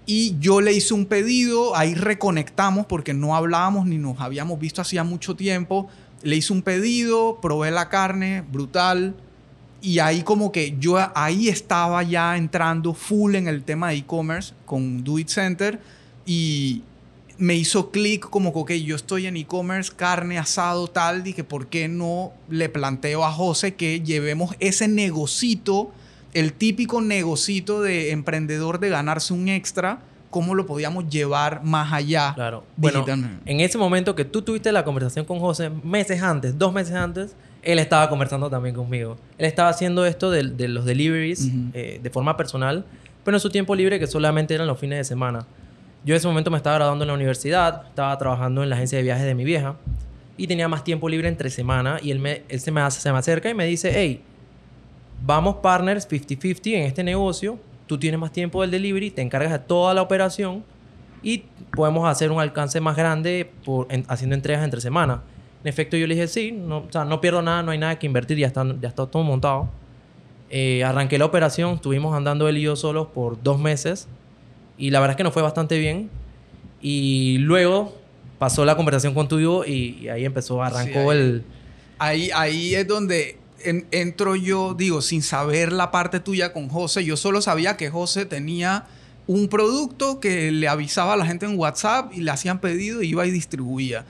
y 0.05 0.35
yo 0.39 0.61
le 0.61 0.73
hice 0.73 0.93
un 0.93 1.05
pedido, 1.05 1.75
ahí 1.75 1.95
reconectamos 1.95 2.85
porque 2.85 3.13
no 3.13 3.35
hablábamos 3.35 3.85
ni 3.85 3.97
nos 3.97 4.19
habíamos 4.19 4.59
visto 4.59 4.81
hacía 4.81 5.03
mucho 5.03 5.35
tiempo. 5.35 5.87
Le 6.23 6.35
hice 6.35 6.53
un 6.53 6.61
pedido, 6.61 7.39
probé 7.41 7.71
la 7.71 7.89
carne, 7.89 8.41
brutal. 8.41 9.15
Y 9.81 9.99
ahí 9.99 10.21
como 10.21 10.51
que 10.51 10.75
yo 10.79 10.97
ahí 11.15 11.49
estaba 11.49 12.03
ya 12.03 12.37
entrando 12.37 12.93
full 12.93 13.35
en 13.35 13.47
el 13.47 13.63
tema 13.63 13.89
de 13.89 13.95
e-commerce 13.95 14.53
con 14.65 15.03
Do 15.03 15.17
It 15.17 15.29
Center 15.29 15.79
y 16.25 16.83
me 17.41 17.55
hizo 17.55 17.89
clic 17.89 18.29
como 18.29 18.53
que, 18.53 18.59
ok, 18.59 18.71
yo 18.83 18.95
estoy 18.95 19.25
en 19.25 19.35
e-commerce, 19.35 19.91
carne, 19.95 20.37
asado, 20.37 20.87
tal, 20.87 21.25
y 21.25 21.33
que 21.33 21.43
por 21.43 21.67
qué 21.67 21.87
no 21.87 22.33
le 22.49 22.69
planteo 22.69 23.25
a 23.25 23.31
José 23.31 23.73
que 23.73 24.01
llevemos 24.01 24.55
ese 24.59 24.87
negocito, 24.87 25.91
el 26.33 26.53
típico 26.53 27.01
negocito 27.01 27.81
de 27.81 28.11
emprendedor 28.11 28.79
de 28.79 28.89
ganarse 28.89 29.33
un 29.33 29.47
extra, 29.47 30.03
cómo 30.31 30.55
lo 30.55 30.65
podíamos 30.65 31.07
llevar 31.09 31.63
más 31.63 31.93
allá. 31.93 32.33
Claro. 32.33 32.63
Bueno, 32.77 33.05
en 33.45 33.59
ese 33.59 33.77
momento 33.77 34.15
que 34.15 34.25
tú 34.25 34.41
tuviste 34.41 34.71
la 34.71 34.83
conversación 34.83 35.25
con 35.25 35.39
José, 35.39 35.69
meses 35.83 36.23
antes, 36.23 36.57
dos 36.57 36.73
meses 36.73 36.95
antes, 36.95 37.35
él 37.61 37.77
estaba 37.77 38.09
conversando 38.09 38.49
también 38.49 38.73
conmigo. 38.73 39.17
Él 39.37 39.45
estaba 39.45 39.69
haciendo 39.69 40.03
esto 40.05 40.31
de, 40.31 40.43
de 40.49 40.67
los 40.67 40.85
deliveries 40.85 41.41
Ujú. 41.45 41.57
eh, 41.75 41.99
de 42.01 42.09
forma 42.09 42.35
personal, 42.35 42.83
pero 43.23 43.37
en 43.37 43.41
su 43.41 43.51
tiempo 43.51 43.75
libre 43.75 43.99
que 43.99 44.07
solamente 44.07 44.55
eran 44.55 44.65
los 44.65 44.79
fines 44.79 44.97
de 44.97 45.03
semana. 45.03 45.45
Yo 46.03 46.15
en 46.15 46.17
ese 46.17 46.27
momento 46.27 46.49
me 46.49 46.57
estaba 46.57 46.77
graduando 46.77 47.03
en 47.03 47.09
la 47.09 47.13
universidad, 47.13 47.83
estaba 47.89 48.17
trabajando 48.17 48.63
en 48.63 48.69
la 48.71 48.75
agencia 48.77 48.97
de 48.97 49.03
viajes 49.03 49.25
de 49.25 49.35
mi 49.35 49.43
vieja 49.43 49.75
y 50.37 50.47
tenía 50.47 50.67
más 50.67 50.83
tiempo 50.83 51.07
libre 51.07 51.27
entre 51.27 51.51
semana 51.51 51.99
y 52.01 52.09
él, 52.09 52.17
me, 52.17 52.41
él 52.49 52.59
se, 52.59 52.71
me 52.71 52.81
hace- 52.81 52.99
se 53.01 53.11
me 53.11 53.19
acerca 53.19 53.49
y 53.49 53.53
me 53.53 53.65
dice, 53.67 53.91
hey, 53.93 54.23
vamos 55.23 55.57
partners 55.57 56.09
50-50 56.09 56.73
en 56.73 56.83
este 56.83 57.03
negocio, 57.03 57.59
tú 57.91 57.97
tienes 57.97 58.17
más 58.17 58.31
tiempo 58.31 58.61
del 58.61 58.71
delivery, 58.71 59.11
te 59.11 59.21
encargas 59.21 59.51
de 59.51 59.59
toda 59.59 59.93
la 59.93 60.01
operación 60.01 60.63
y 61.21 61.43
podemos 61.75 62.07
hacer 62.09 62.31
un 62.31 62.39
alcance 62.39 62.79
más 62.79 62.95
grande 62.95 63.51
por, 63.65 63.85
en- 63.89 64.05
haciendo 64.07 64.33
entregas 64.33 64.63
entre 64.63 64.79
semana. 64.79 65.23
En 65.61 65.67
efecto, 65.67 65.97
yo 65.97 66.07
le 66.07 66.15
dije, 66.15 66.29
sí, 66.29 66.53
no, 66.53 66.77
o 66.77 66.87
sea, 66.89 67.03
no 67.03 67.19
pierdo 67.19 67.41
nada, 67.41 67.63
no 67.63 67.71
hay 67.71 67.77
nada 67.77 67.99
que 67.99 68.05
invertir, 68.07 68.37
ya 68.37 68.47
está, 68.47 68.65
ya 68.79 68.87
está 68.87 69.07
todo 69.07 69.23
montado. 69.23 69.67
Eh, 70.49 70.85
arranqué 70.85 71.17
la 71.17 71.25
operación, 71.25 71.73
estuvimos 71.73 72.15
andando 72.15 72.47
él 72.47 72.59
y 72.59 72.61
yo 72.61 72.77
solos 72.77 73.07
por 73.13 73.43
dos 73.43 73.59
meses 73.59 74.07
y 74.77 74.89
la 74.91 75.01
verdad 75.01 75.15
es 75.15 75.17
que 75.17 75.23
nos 75.23 75.33
fue 75.33 75.41
bastante 75.41 75.77
bien. 75.77 76.09
Y 76.81 77.39
luego 77.39 77.93
pasó 78.39 78.63
la 78.63 78.77
conversación 78.77 79.13
contigo 79.13 79.65
y, 79.65 79.97
y 80.01 80.07
ahí 80.07 80.23
empezó, 80.23 80.63
arrancó 80.63 81.11
ahí. 81.11 81.17
el... 81.17 81.43
Ahí, 81.99 82.29
ahí 82.33 82.73
es 82.73 82.87
donde 82.87 83.37
en- 83.65 83.85
entro 83.91 84.35
yo, 84.35 84.73
digo, 84.73 85.01
sin 85.01 85.21
saber 85.21 85.71
la 85.71 85.91
parte 85.91 86.19
tuya 86.19 86.53
con 86.53 86.69
José. 86.69 87.03
Yo 87.05 87.17
solo 87.17 87.41
sabía 87.41 87.77
que 87.77 87.89
José 87.89 88.25
tenía 88.25 88.85
un 89.27 89.47
producto 89.47 90.19
que 90.19 90.51
le 90.51 90.67
avisaba 90.67 91.13
a 91.13 91.17
la 91.17 91.25
gente 91.25 91.45
en 91.45 91.57
WhatsApp 91.57 92.11
y 92.13 92.21
le 92.21 92.31
hacían 92.31 92.59
pedido 92.59 93.01
y 93.01 93.09
iba 93.09 93.25
y 93.25 93.31
distribuía. 93.31 94.05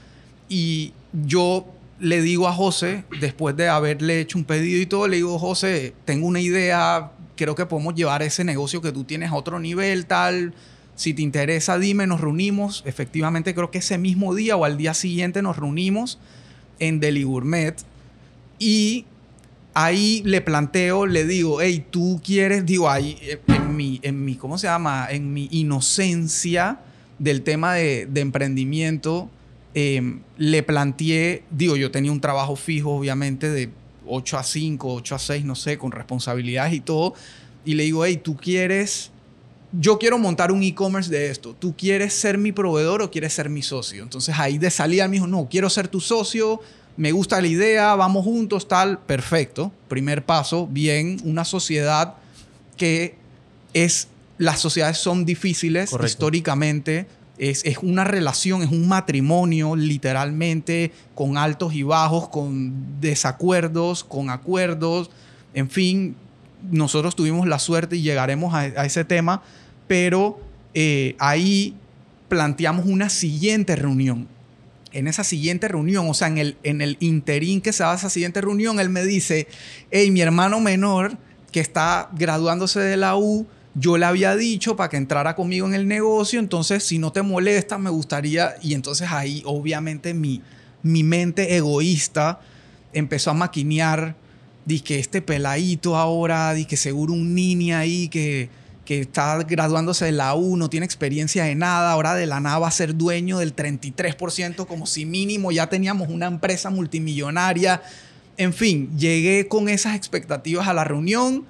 Y 0.49 0.93
yo 1.25 1.65
le 1.99 2.21
digo 2.21 2.47
a 2.47 2.53
José, 2.53 3.03
después 3.19 3.55
de 3.55 3.67
haberle 3.69 4.19
hecho 4.21 4.37
un 4.37 4.45
pedido 4.45 4.81
y 4.81 4.85
todo, 4.85 5.07
le 5.07 5.17
digo, 5.17 5.37
José, 5.37 5.93
tengo 6.05 6.25
una 6.27 6.39
idea, 6.39 7.11
creo 7.35 7.53
que 7.55 7.65
podemos 7.65 7.93
llevar 7.95 8.23
ese 8.23 8.43
negocio 8.43 8.81
que 8.81 8.91
tú 8.91 9.03
tienes 9.03 9.29
a 9.31 9.35
otro 9.35 9.59
nivel, 9.59 10.05
tal. 10.07 10.53
Si 10.95 11.13
te 11.13 11.21
interesa, 11.21 11.77
dime, 11.77 12.07
nos 12.07 12.21
reunimos. 12.21 12.83
Efectivamente, 12.85 13.53
creo 13.55 13.71
que 13.71 13.79
ese 13.79 13.97
mismo 13.97 14.33
día 14.35 14.55
o 14.55 14.65
al 14.65 14.77
día 14.77 14.93
siguiente 14.93 15.41
nos 15.41 15.57
reunimos 15.57 16.19
en 16.79 16.99
Deli 16.99 17.23
Gourmet 17.23 17.75
y 18.59 19.05
ahí 19.73 20.21
le 20.25 20.41
planteo, 20.41 21.05
le 21.05 21.25
digo, 21.25 21.61
hey, 21.61 21.85
tú 21.89 22.19
quieres, 22.23 22.65
digo, 22.65 22.89
ahí 22.89 23.17
eh, 23.21 23.39
en 23.47 23.75
mi, 23.75 23.99
en 24.03 24.23
mi, 24.23 24.35
¿cómo 24.35 24.57
se 24.57 24.67
llama? 24.67 25.07
En 25.09 25.33
mi 25.33 25.47
inocencia 25.51 26.79
del 27.19 27.41
tema 27.43 27.75
de, 27.75 28.07
emprendimiento, 28.15 29.29
eh, 29.73 30.19
le 30.37 30.63
planteé, 30.63 31.43
digo, 31.51 31.75
yo 31.75 31.91
tenía 31.91 32.11
un 32.11 32.21
trabajo 32.21 32.55
fijo, 32.55 32.91
obviamente, 32.91 33.49
de 33.49 33.69
8 34.07 34.37
a 34.37 34.43
5, 34.43 34.93
8 34.93 35.15
a 35.15 35.19
6, 35.19 35.45
no 35.45 35.55
sé, 35.55 35.77
con 35.77 35.91
responsabilidades 35.91 36.73
y 36.73 36.81
todo, 36.81 37.13
y 37.63 37.75
le 37.75 37.83
digo, 37.83 38.05
hey, 38.05 38.19
tú 38.21 38.35
quieres 38.35 39.11
yo 39.73 39.97
quiero 39.97 40.17
montar 40.17 40.51
un 40.51 40.63
e-commerce 40.63 41.09
de 41.09 41.29
esto. 41.29 41.55
¿Tú 41.57 41.75
quieres 41.77 42.13
ser 42.13 42.37
mi 42.37 42.51
proveedor 42.51 43.01
o 43.01 43.09
quieres 43.09 43.33
ser 43.33 43.49
mi 43.49 43.61
socio? 43.61 44.03
Entonces 44.03 44.35
ahí 44.37 44.57
de 44.57 44.69
salida 44.69 45.07
me 45.07 45.13
dijo, 45.13 45.27
no, 45.27 45.47
quiero 45.49 45.69
ser 45.69 45.87
tu 45.87 46.01
socio, 46.01 46.59
me 47.01 47.11
gusta 47.11 47.41
la 47.41 47.47
idea, 47.47 47.95
vamos 47.95 48.23
juntos, 48.23 48.67
tal, 48.67 48.99
perfecto. 48.99 49.71
Primer 49.87 50.23
paso, 50.23 50.67
bien, 50.67 51.19
una 51.23 51.45
sociedad 51.45 52.13
que 52.77 53.15
es, 53.73 54.07
las 54.37 54.59
sociedades 54.59 54.99
son 54.99 55.25
difíciles 55.25 55.89
Correcto. 55.89 56.05
históricamente. 56.05 57.07
Es, 57.39 57.65
es 57.65 57.79
una 57.79 58.03
relación, 58.03 58.61
es 58.61 58.69
un 58.69 58.87
matrimonio 58.87 59.75
literalmente 59.75 60.91
con 61.15 61.39
altos 61.39 61.73
y 61.73 61.81
bajos, 61.81 62.29
con 62.29 63.01
desacuerdos, 63.01 64.03
con 64.03 64.29
acuerdos, 64.29 65.09
en 65.55 65.71
fin, 65.71 66.15
nosotros 66.69 67.15
tuvimos 67.15 67.47
la 67.47 67.57
suerte 67.57 67.95
y 67.95 68.03
llegaremos 68.03 68.53
a, 68.53 68.59
a 68.59 68.85
ese 68.85 69.05
tema, 69.05 69.41
pero 69.87 70.39
eh, 70.75 71.15
ahí 71.17 71.73
planteamos 72.29 72.85
una 72.85 73.09
siguiente 73.09 73.75
reunión. 73.75 74.27
En 74.91 75.07
esa 75.07 75.23
siguiente 75.23 75.67
reunión, 75.67 76.09
o 76.09 76.13
sea, 76.13 76.27
en 76.27 76.37
el, 76.37 76.57
en 76.63 76.81
el 76.81 76.97
interín 76.99 77.61
que 77.61 77.73
se 77.73 77.83
da 77.83 77.95
esa 77.95 78.09
siguiente 78.09 78.41
reunión, 78.41 78.79
él 78.79 78.89
me 78.89 79.03
dice, 79.03 79.47
hey, 79.89 80.11
mi 80.11 80.21
hermano 80.21 80.59
menor 80.59 81.17
que 81.51 81.59
está 81.59 82.09
graduándose 82.13 82.79
de 82.79 82.97
la 82.97 83.15
U, 83.15 83.47
yo 83.73 83.97
le 83.97 84.05
había 84.05 84.35
dicho 84.35 84.75
para 84.75 84.89
que 84.89 84.97
entrara 84.97 85.35
conmigo 85.35 85.67
en 85.67 85.73
el 85.73 85.87
negocio, 85.87 86.39
entonces 86.39 86.83
si 86.83 86.97
no 86.97 87.11
te 87.11 87.21
molesta, 87.21 87.77
me 87.77 87.89
gustaría, 87.89 88.55
y 88.61 88.73
entonces 88.73 89.09
ahí 89.11 89.43
obviamente 89.45 90.13
mi, 90.13 90.41
mi 90.83 91.03
mente 91.03 91.55
egoísta 91.55 92.41
empezó 92.93 93.31
a 93.31 93.33
maquinear, 93.33 94.15
que 94.85 94.99
este 94.99 95.21
peladito 95.21 95.97
ahora, 95.97 96.55
que 96.67 96.77
seguro 96.77 97.13
un 97.13 97.35
niño 97.35 97.75
ahí 97.77 98.07
que, 98.07 98.49
que 98.91 98.99
está 98.99 99.37
graduándose 99.43 100.03
de 100.03 100.11
la 100.11 100.35
U, 100.35 100.57
no 100.57 100.69
tiene 100.69 100.85
experiencia 100.85 101.45
de 101.45 101.55
nada, 101.55 101.93
ahora 101.93 102.13
de 102.13 102.25
la 102.25 102.41
nada 102.41 102.59
va 102.59 102.67
a 102.67 102.71
ser 102.71 102.97
dueño 102.97 103.37
del 103.37 103.55
33%, 103.55 104.65
como 104.65 104.85
si 104.85 105.05
mínimo 105.05 105.53
ya 105.53 105.67
teníamos 105.67 106.09
una 106.09 106.25
empresa 106.25 106.69
multimillonaria. 106.69 107.81
En 108.35 108.51
fin, 108.51 108.89
llegué 108.97 109.47
con 109.47 109.69
esas 109.69 109.95
expectativas 109.95 110.67
a 110.67 110.73
la 110.73 110.83
reunión. 110.83 111.45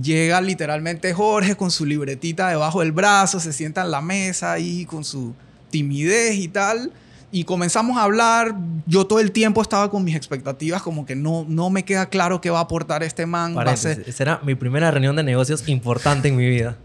Llega 0.00 0.40
literalmente 0.40 1.12
Jorge 1.12 1.56
con 1.56 1.72
su 1.72 1.84
libretita 1.84 2.48
debajo 2.48 2.78
del 2.78 2.92
brazo, 2.92 3.40
se 3.40 3.52
sienta 3.52 3.82
en 3.82 3.90
la 3.90 4.00
mesa 4.00 4.52
ahí 4.52 4.84
con 4.84 5.04
su 5.04 5.34
timidez 5.70 6.36
y 6.36 6.46
tal. 6.46 6.92
Y 7.32 7.42
comenzamos 7.42 7.96
a 7.96 8.04
hablar, 8.04 8.54
yo 8.86 9.08
todo 9.08 9.18
el 9.18 9.32
tiempo 9.32 9.60
estaba 9.62 9.90
con 9.90 10.04
mis 10.04 10.14
expectativas, 10.14 10.80
como 10.80 11.06
que 11.06 11.16
no, 11.16 11.44
no 11.48 11.70
me 11.70 11.84
queda 11.84 12.08
claro 12.08 12.40
qué 12.40 12.50
va 12.50 12.60
a 12.60 12.62
aportar 12.62 13.02
este 13.02 13.26
man. 13.26 13.56
Va 13.56 13.64
a 13.64 13.76
ser... 13.76 14.04
Esa 14.06 14.22
era 14.22 14.40
mi 14.44 14.54
primera 14.54 14.92
reunión 14.92 15.16
de 15.16 15.24
negocios 15.24 15.68
importante 15.68 16.28
en 16.28 16.36
mi 16.36 16.48
vida. 16.48 16.76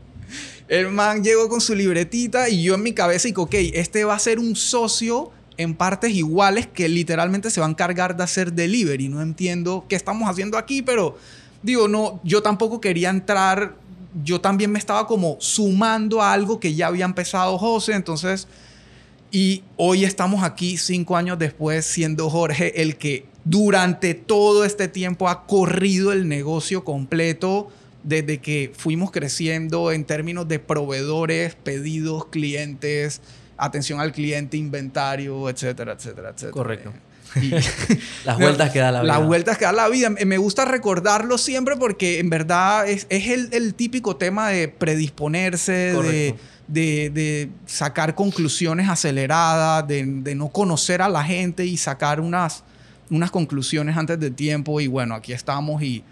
El 0.69 0.91
man 0.91 1.23
llegó 1.23 1.49
con 1.49 1.61
su 1.61 1.73
libretita 1.73 2.47
y 2.47 2.61
yo 2.61 2.75
en 2.75 2.83
mi 2.83 2.93
cabeza 2.93 3.27
y 3.27 3.33
ok, 3.35 3.55
este 3.73 4.03
va 4.03 4.13
a 4.13 4.19
ser 4.19 4.37
un 4.37 4.55
socio 4.55 5.31
en 5.57 5.73
partes 5.73 6.11
iguales 6.11 6.67
que 6.67 6.87
literalmente 6.87 7.49
se 7.49 7.59
va 7.59 7.65
a 7.65 7.69
encargar 7.71 8.15
de 8.15 8.23
hacer 8.23 8.53
delivery. 8.53 9.09
No 9.09 9.23
entiendo 9.23 9.85
qué 9.89 9.95
estamos 9.95 10.29
haciendo 10.29 10.59
aquí, 10.59 10.83
pero 10.83 11.17
digo, 11.63 11.87
no, 11.87 12.21
yo 12.23 12.43
tampoco 12.43 12.79
quería 12.79 13.09
entrar, 13.09 13.73
yo 14.23 14.39
también 14.39 14.71
me 14.71 14.77
estaba 14.77 15.07
como 15.07 15.37
sumando 15.39 16.21
a 16.21 16.33
algo 16.33 16.59
que 16.59 16.75
ya 16.75 16.85
había 16.85 17.05
empezado 17.05 17.57
José, 17.57 17.93
entonces 17.93 18.47
y 19.31 19.63
hoy 19.75 20.05
estamos 20.05 20.43
aquí 20.43 20.77
cinco 20.77 21.17
años 21.17 21.39
después 21.39 21.83
siendo 21.85 22.29
Jorge 22.29 22.81
el 22.81 22.95
que 22.97 23.25
durante 23.43 24.13
todo 24.13 24.65
este 24.65 24.87
tiempo 24.87 25.29
ha 25.29 25.47
corrido 25.47 26.11
el 26.11 26.27
negocio 26.27 26.83
completo 26.83 27.69
desde 28.03 28.39
que 28.39 28.71
fuimos 28.75 29.11
creciendo 29.11 29.91
en 29.91 30.05
términos 30.05 30.47
de 30.47 30.59
proveedores, 30.59 31.55
pedidos, 31.55 32.27
clientes, 32.27 33.21
atención 33.57 33.99
al 33.99 34.11
cliente, 34.11 34.57
inventario, 34.57 35.49
etcétera, 35.49 35.93
etcétera, 35.93 36.29
etcétera. 36.29 36.51
Correcto. 36.51 36.93
las 38.25 38.39
vueltas 38.39 38.71
que 38.71 38.79
da 38.79 38.91
la 38.91 39.01
vida. 39.01 39.13
Las 39.13 39.27
vueltas 39.27 39.57
que 39.57 39.65
da 39.65 39.71
la 39.71 39.89
vida. 39.89 40.09
Me 40.09 40.37
gusta 40.37 40.65
recordarlo 40.65 41.37
siempre 41.37 41.75
porque 41.75 42.19
en 42.19 42.29
verdad 42.29 42.87
es, 42.87 43.05
el, 43.09 43.73
típico 43.75 44.15
tema 44.15 44.49
de 44.49 44.67
predisponerse, 44.67 45.93
de 45.93 46.35
de, 46.69 47.49
sacar 47.65 48.15
conclusiones 48.15 48.89
aceleradas, 48.89 49.87
de, 49.87 50.35
no 50.35 50.49
conocer 50.49 51.01
a 51.01 51.09
la 51.09 51.23
gente 51.23 51.65
y 51.65 51.77
sacar 51.77 52.19
unas, 52.19 52.63
unas 53.09 53.31
conclusiones 53.31 53.97
antes 53.97 54.19
de 54.19 54.31
tiempo. 54.31 54.79
Y 54.79 54.87
bueno, 54.87 55.15
aquí 55.15 55.33
estamos 55.33 55.81
y, 55.81 56.03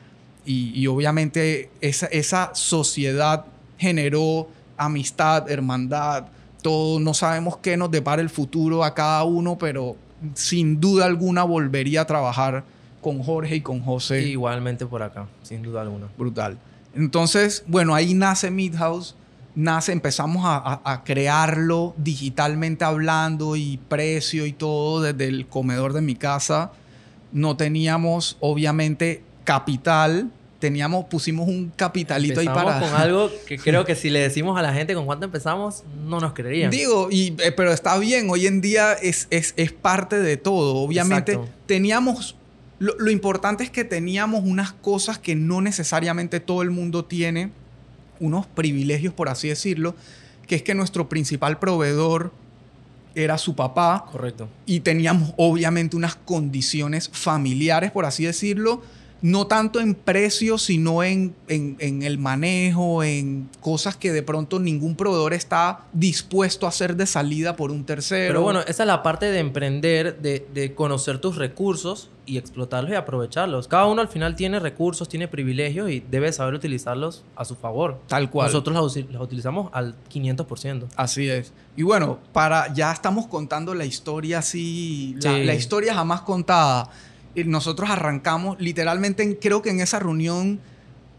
y, 0.48 0.88
obviamente 0.88 1.70
esa, 1.82 2.08
esa 2.08 2.52
sociedad 2.54 3.46
generó 3.78 4.48
amistad, 4.78 5.50
hermandad, 5.52 6.28
todo. 6.62 7.00
No 7.00 7.14
sabemos 7.14 7.58
qué 7.58 7.78
nos 7.78 7.92
depara 7.92 8.22
el 8.22 8.30
futuro 8.30 8.84
a 8.84 8.94
cada 8.94 9.24
uno, 9.24 9.58
pero 9.58 9.96
sin 10.34 10.80
duda 10.80 11.06
alguna 11.06 11.44
volvería 11.44 12.02
a 12.02 12.06
trabajar 12.06 12.64
con 13.02 13.22
Jorge 13.22 13.58
y 13.58 13.62
con 13.62 13.82
José. 13.82 14.22
Igualmente 14.22 14.86
por 14.86 15.04
acá, 15.04 15.28
sin 15.44 15.62
duda 15.62 15.82
alguna. 15.82 16.08
Brutal. 16.18 16.58
Entonces, 16.96 17.64
bueno, 17.68 17.94
ahí 17.94 18.14
nace 18.14 18.50
Midhouse 18.50 19.16
nace, 19.58 19.92
empezamos 19.92 20.44
a, 20.46 21.02
crearlo 21.04 21.96
digitalmente 21.98 22.86
hablando 22.86 23.56
y 23.56 23.78
precio 23.90 24.46
y 24.46 24.54
todo 24.54 25.02
desde 25.02 25.28
el 25.28 25.48
comedor 25.48 25.94
de 25.94 26.02
mi 26.02 26.16
casa. 26.16 26.72
No 27.32 27.58
teníamos, 27.58 28.38
obviamente, 28.40 29.24
capital. 29.46 30.30
Teníamos, 30.60 31.06
pusimos 31.06 31.48
un 31.48 31.72
capitalito 31.76 32.40
ahí 32.40 32.48
para. 32.48 32.80
con 32.80 32.90
algo 32.94 33.30
que 33.48 33.58
creo 33.58 33.86
que 33.86 33.96
si 33.96 34.10
le 34.10 34.20
decimos 34.20 34.58
a 34.58 34.62
la 34.62 34.74
gente 34.74 34.96
con 34.96 35.06
cuánto 35.06 35.26
empezamos, 35.26 35.84
no 36.06 36.20
nos 36.20 36.34
creerían. 36.34 36.72
Digo, 36.72 37.10
y, 37.12 37.36
eh, 37.44 37.52
pero 37.52 37.72
está 37.72 37.98
bien, 37.98 38.30
hoy 38.30 38.48
en 38.48 38.62
día 38.62 38.94
es, 38.94 39.28
es, 39.30 39.54
es 39.58 39.72
parte 39.72 40.20
de 40.20 40.38
todo. 40.38 40.76
Obviamente, 40.76 41.40
teníamos. 41.66 42.36
Lo, 42.80 42.96
lo 43.00 43.10
importante 43.10 43.64
es 43.64 43.72
que 43.72 43.84
teníamos 43.84 44.44
unas 44.44 44.72
cosas 44.72 45.18
que 45.18 45.36
no 45.36 45.62
necesariamente 45.62 46.40
todo 46.40 46.62
el 46.62 46.70
mundo 46.70 47.06
tiene 47.06 47.52
unos 48.20 48.46
privilegios, 48.46 49.14
por 49.14 49.30
así 49.30 49.48
decirlo, 49.48 49.96
que 50.48 50.56
es 50.56 50.64
que 50.64 50.76
nuestro 50.76 51.10
principal 51.10 51.60
proveedor 51.60 52.32
era 53.16 53.38
su 53.38 53.56
papá. 53.56 54.06
Correcto. 54.12 54.48
Y 54.66 54.82
teníamos 54.82 55.34
obviamente 55.38 55.96
unas 55.96 56.16
condiciones 56.16 57.10
familiares, 57.12 57.92
por 57.92 58.06
así 58.06 58.26
decirlo, 58.26 58.82
no 59.22 59.48
tanto 59.48 59.80
en 59.80 59.96
precios, 59.96 60.64
sino 60.64 61.04
en, 61.04 61.36
en, 61.48 62.04
el 62.04 62.18
manejo, 62.18 63.04
en 63.04 63.50
cosas 63.62 63.96
que 63.96 64.12
de 64.12 64.24
pronto 64.24 64.60
ningún 64.60 64.96
proveedor 64.96 65.34
está 65.34 65.86
dispuesto 65.94 66.66
a 66.66 66.70
hacer 66.70 66.96
de 66.96 67.06
salida 67.06 67.56
por 67.56 67.72
un 67.72 67.86
tercero. 67.86 68.30
Pero 68.30 68.42
bueno, 68.42 68.62
esa 68.62 68.84
es 68.84 68.88
la 68.88 69.04
parte 69.04 69.26
de 69.28 69.40
emprender, 69.40 70.20
de, 70.20 70.48
de 70.54 70.74
conocer 70.76 71.20
tus 71.20 71.36
recursos 71.36 72.10
y 72.28 72.38
explotarlos 72.38 72.92
y 72.92 72.96
aprovecharlos. 72.96 73.68
Cada 73.68 73.86
uno 73.86 74.02
al 74.02 74.10
final 74.10 74.36
tiene 74.36 74.60
recursos, 74.60 75.08
tiene 75.10 75.28
privilegios 75.28 75.90
y 75.90 76.02
debe 76.02 76.32
saber 76.34 76.54
utilizarlos 76.54 77.24
a 77.36 77.46
su 77.46 77.56
favor. 77.56 78.00
Tal 78.08 78.30
cual. 78.30 78.48
Nosotros 78.48 78.76
los, 78.76 79.22
utilizamos 79.22 79.70
al 79.74 79.96
500%. 80.12 80.88
Así 80.96 81.30
es. 81.30 81.54
Y 81.76 81.84
bueno, 81.84 82.20
para 82.34 82.74
ya 82.74 82.92
estamos 82.92 83.28
contando 83.28 83.74
la 83.74 83.86
historia 83.86 84.40
así, 84.40 85.16
la 85.22 85.56
historia 85.56 85.94
jamás 85.94 86.22
contada 86.22 86.90
nosotros 87.46 87.90
arrancamos, 87.90 88.60
literalmente 88.60 89.38
creo 89.40 89.62
que 89.62 89.70
en 89.70 89.82
esa 89.82 90.00
reunión 90.00 90.60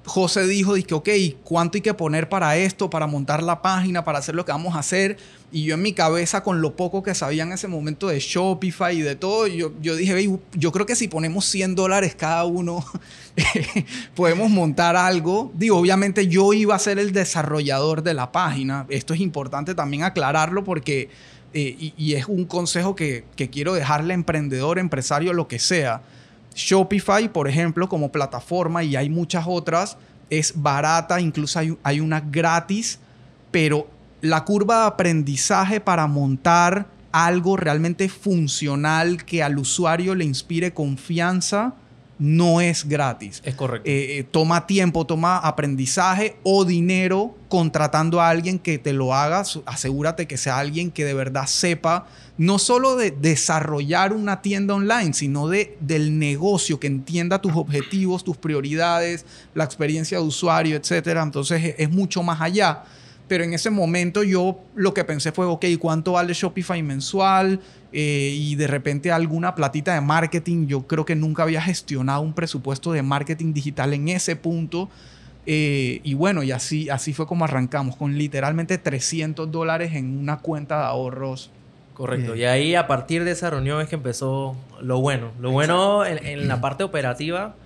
José 0.08 0.46
dijo, 0.46 0.74
que 0.74 0.94
ok, 0.94 1.08
¿cuánto 1.44 1.76
hay 1.76 1.82
que 1.82 1.94
poner 1.94 2.28
para 2.28 2.56
esto, 2.56 2.90
para 2.90 3.06
montar 3.06 3.42
la 3.42 3.62
página, 3.62 4.04
para 4.04 4.18
hacer 4.18 4.34
lo 4.34 4.44
que 4.44 4.52
vamos 4.52 4.74
a 4.74 4.80
hacer? 4.80 5.18
Y 5.52 5.64
yo 5.64 5.74
en 5.74 5.82
mi 5.82 5.92
cabeza, 5.92 6.42
con 6.42 6.60
lo 6.60 6.76
poco 6.76 7.02
que 7.02 7.14
sabía 7.14 7.42
en 7.42 7.52
ese 7.52 7.68
momento 7.68 8.08
de 8.08 8.18
Shopify 8.18 8.96
y 8.96 9.02
de 9.02 9.16
todo, 9.16 9.46
yo, 9.46 9.72
yo 9.80 9.96
dije, 9.96 10.38
yo 10.54 10.72
creo 10.72 10.86
que 10.86 10.96
si 10.96 11.08
ponemos 11.08 11.44
100 11.46 11.74
dólares 11.74 12.14
cada 12.14 12.44
uno, 12.44 12.84
podemos 14.14 14.50
montar 14.50 14.96
algo. 14.96 15.52
Digo, 15.54 15.76
obviamente 15.76 16.26
yo 16.26 16.52
iba 16.52 16.74
a 16.74 16.78
ser 16.78 16.98
el 16.98 17.12
desarrollador 17.12 18.02
de 18.02 18.14
la 18.14 18.32
página. 18.32 18.86
Esto 18.88 19.14
es 19.14 19.20
importante 19.20 19.74
también 19.74 20.02
aclararlo 20.02 20.64
porque 20.64 21.10
eh, 21.54 21.92
y, 21.96 22.14
es 22.14 22.26
un 22.26 22.44
consejo 22.44 22.94
que, 22.94 23.24
quiero 23.50 23.74
dejarle 23.74 24.12
a 24.12 24.16
emprendedor, 24.16 24.78
empresario, 24.78 25.32
lo 25.32 25.48
que 25.48 25.58
sea. 25.58 26.02
Shopify, 26.54 27.32
por 27.32 27.48
ejemplo, 27.48 27.88
como 27.88 28.12
plataforma, 28.12 28.82
y 28.82 28.96
hay 28.96 29.08
muchas 29.08 29.44
otras, 29.46 29.96
es 30.30 30.52
barata, 30.56 31.20
incluso 31.20 31.58
hay, 31.58 31.76
hay 31.82 32.00
una 32.00 32.20
gratis, 32.20 32.98
pero 33.50 33.88
la 34.20 34.44
curva 34.44 34.80
de 34.80 34.86
aprendizaje 34.88 35.80
para 35.80 36.06
montar 36.06 36.86
algo 37.12 37.56
realmente 37.56 38.08
funcional 38.08 39.24
que 39.24 39.42
al 39.42 39.58
usuario 39.58 40.14
le 40.14 40.24
inspire 40.24 40.74
confianza, 40.74 41.74
no 42.18 42.60
es 42.60 42.88
gratis. 42.88 43.40
Es 43.44 43.54
correcto. 43.54 43.88
Eh, 43.88 44.18
eh, 44.18 44.24
toma 44.24 44.66
tiempo, 44.66 45.06
toma 45.06 45.38
aprendizaje 45.38 46.36
o 46.42 46.64
dinero 46.64 47.36
contratando 47.48 48.20
a 48.20 48.28
alguien 48.28 48.58
que 48.58 48.78
te 48.78 48.92
lo 48.92 49.14
haga. 49.14 49.44
Asegúrate 49.66 50.26
que 50.26 50.36
sea 50.36 50.58
alguien 50.58 50.90
que 50.90 51.04
de 51.04 51.14
verdad 51.14 51.46
sepa 51.46 52.06
no 52.36 52.58
solo 52.58 52.96
de 52.96 53.10
desarrollar 53.10 54.12
una 54.12 54.42
tienda 54.42 54.74
online, 54.74 55.12
sino 55.12 55.48
de, 55.48 55.76
del 55.80 56.18
negocio, 56.18 56.78
que 56.78 56.86
entienda 56.86 57.40
tus 57.40 57.52
objetivos, 57.54 58.22
tus 58.22 58.36
prioridades, 58.36 59.26
la 59.54 59.64
experiencia 59.64 60.18
de 60.18 60.24
usuario, 60.24 60.76
etc. 60.76 61.18
Entonces 61.22 61.74
es 61.78 61.90
mucho 61.90 62.22
más 62.22 62.40
allá. 62.40 62.84
Pero 63.28 63.44
en 63.44 63.52
ese 63.52 63.70
momento 63.70 64.22
yo 64.22 64.58
lo 64.74 64.94
que 64.94 65.04
pensé 65.04 65.32
fue, 65.32 65.44
ok, 65.44 65.66
¿cuánto 65.78 66.12
vale 66.12 66.32
Shopify 66.32 66.82
mensual? 66.82 67.60
Eh, 67.92 68.34
y 68.34 68.54
de 68.54 68.66
repente 68.66 69.12
alguna 69.12 69.54
platita 69.54 69.94
de 69.94 70.00
marketing. 70.00 70.66
Yo 70.66 70.86
creo 70.86 71.04
que 71.04 71.14
nunca 71.14 71.42
había 71.42 71.60
gestionado 71.60 72.22
un 72.22 72.32
presupuesto 72.32 72.92
de 72.92 73.02
marketing 73.02 73.52
digital 73.52 73.92
en 73.92 74.08
ese 74.08 74.34
punto. 74.34 74.88
Eh, 75.44 76.00
y 76.04 76.14
bueno, 76.14 76.42
y 76.42 76.52
así, 76.52 76.88
así 76.88 77.12
fue 77.12 77.26
como 77.26 77.44
arrancamos, 77.44 77.96
con 77.96 78.16
literalmente 78.16 78.78
300 78.78 79.50
dólares 79.50 79.94
en 79.94 80.18
una 80.18 80.38
cuenta 80.38 80.78
de 80.78 80.84
ahorros. 80.84 81.50
Correcto. 81.92 82.34
Y 82.34 82.44
ahí 82.44 82.74
a 82.76 82.86
partir 82.86 83.24
de 83.24 83.32
esa 83.32 83.50
reunión 83.50 83.80
es 83.82 83.88
que 83.88 83.96
empezó 83.96 84.56
lo 84.80 85.00
bueno. 85.00 85.32
Lo 85.40 85.50
bueno 85.50 86.06
en, 86.06 86.24
en 86.24 86.48
la 86.48 86.60
parte 86.60 86.84
operativa, 86.84 87.56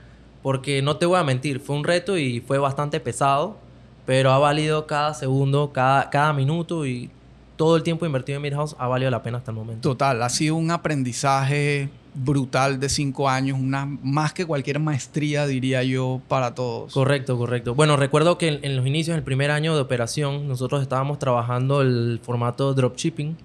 porque 0.43 0.83
no 0.83 0.97
te 0.97 1.07
voy 1.07 1.21
a 1.21 1.25
mentir, 1.25 1.61
fue 1.61 1.77
un 1.77 1.85
reto 1.85 2.17
y 2.17 2.41
fue 2.41 2.59
bastante 2.59 2.99
pesado 2.99 3.59
pero 4.07 4.33
ha 4.33 4.39
valido 4.39 4.87
cada 4.87 5.15
segundo, 5.15 5.73
cada, 5.73 6.11
cada 6.11 6.33
minuto 6.33 6.87
y 6.87 7.11
todo 7.57 7.77
el 7.77 7.83
tiempo 7.83 8.07
invertido 8.07 8.37
en 8.37 8.43
Midhouse 8.43 8.75
ha 8.79 8.89
valido 8.89 9.11
la 9.11 9.23
pena 9.23 9.39
hasta 9.39 9.51
el 9.51 9.57
momento. 9.57 9.89
Total, 9.89 10.23
ha 10.23 10.29
sido 10.29 10.57
un 10.57 10.71
aprendizaje 10.71 11.91
brutal 12.15 12.79
de 12.79 12.89
cinco 12.89 13.29
años, 13.29 13.59
una 13.59 13.87
más 13.87 14.33
que 14.33 14.45
cualquier 14.45 14.79
maestría, 14.79 15.47
diría 15.47 15.83
yo, 15.83 16.21
para 16.29 16.55
todos. 16.55 16.93
Correcto, 16.93 17.39
correcto. 17.39 17.75
Bueno, 17.75 17.97
recuerdo 17.97 18.37
que 18.37 18.61
en, 18.63 18.77
los 18.77 18.87
inicios, 18.87 19.17
el 19.17 19.23
primer 19.23 19.51
año 19.51 19.75
de 19.75 19.81
operación, 19.81 20.49
nosotros 20.49 20.83
estábamos 20.83 21.19
trabajando 21.19 21.81
el 21.81 22.21
formato 22.23 22.75
dropshipping, 22.75 23.37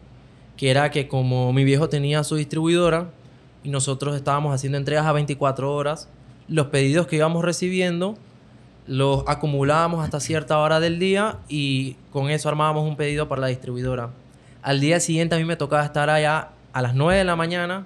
que 0.57 0.69
era 0.69 0.91
que 0.91 1.07
como 1.07 1.53
mi 1.53 1.63
viejo 1.63 1.87
tenía 1.87 2.23
su 2.23 2.35
distribuidora 2.35 3.11
y 3.63 3.69
nosotros 3.69 4.15
estábamos 4.15 4.53
haciendo 4.53 4.77
entregas 4.77 5.05
a 5.05 5.13
24 5.13 5.73
horas, 5.73 6.09
los 6.47 6.67
pedidos 6.67 7.07
que 7.07 7.17
íbamos 7.17 7.45
recibiendo 7.45 8.17
los 8.87 9.23
acumulábamos 9.27 10.03
hasta 10.03 10.19
cierta 10.19 10.57
hora 10.57 10.79
del 10.79 10.97
día 10.97 11.37
y 11.49 11.97
con 12.11 12.29
eso 12.29 12.49
armábamos 12.49 12.87
un 12.87 12.95
pedido 12.95 13.27
para 13.27 13.41
la 13.41 13.47
distribuidora. 13.47 14.09
Al 14.61 14.79
día 14.79 14.99
siguiente 14.99 15.35
a 15.35 15.37
mí 15.37 15.45
me 15.45 15.57
tocaba 15.57 15.83
estar 15.83 16.09
allá 16.09 16.49
a 16.73 16.81
las 16.81 16.95
9 16.95 17.19
de 17.19 17.23
la 17.25 17.35
mañana 17.35 17.85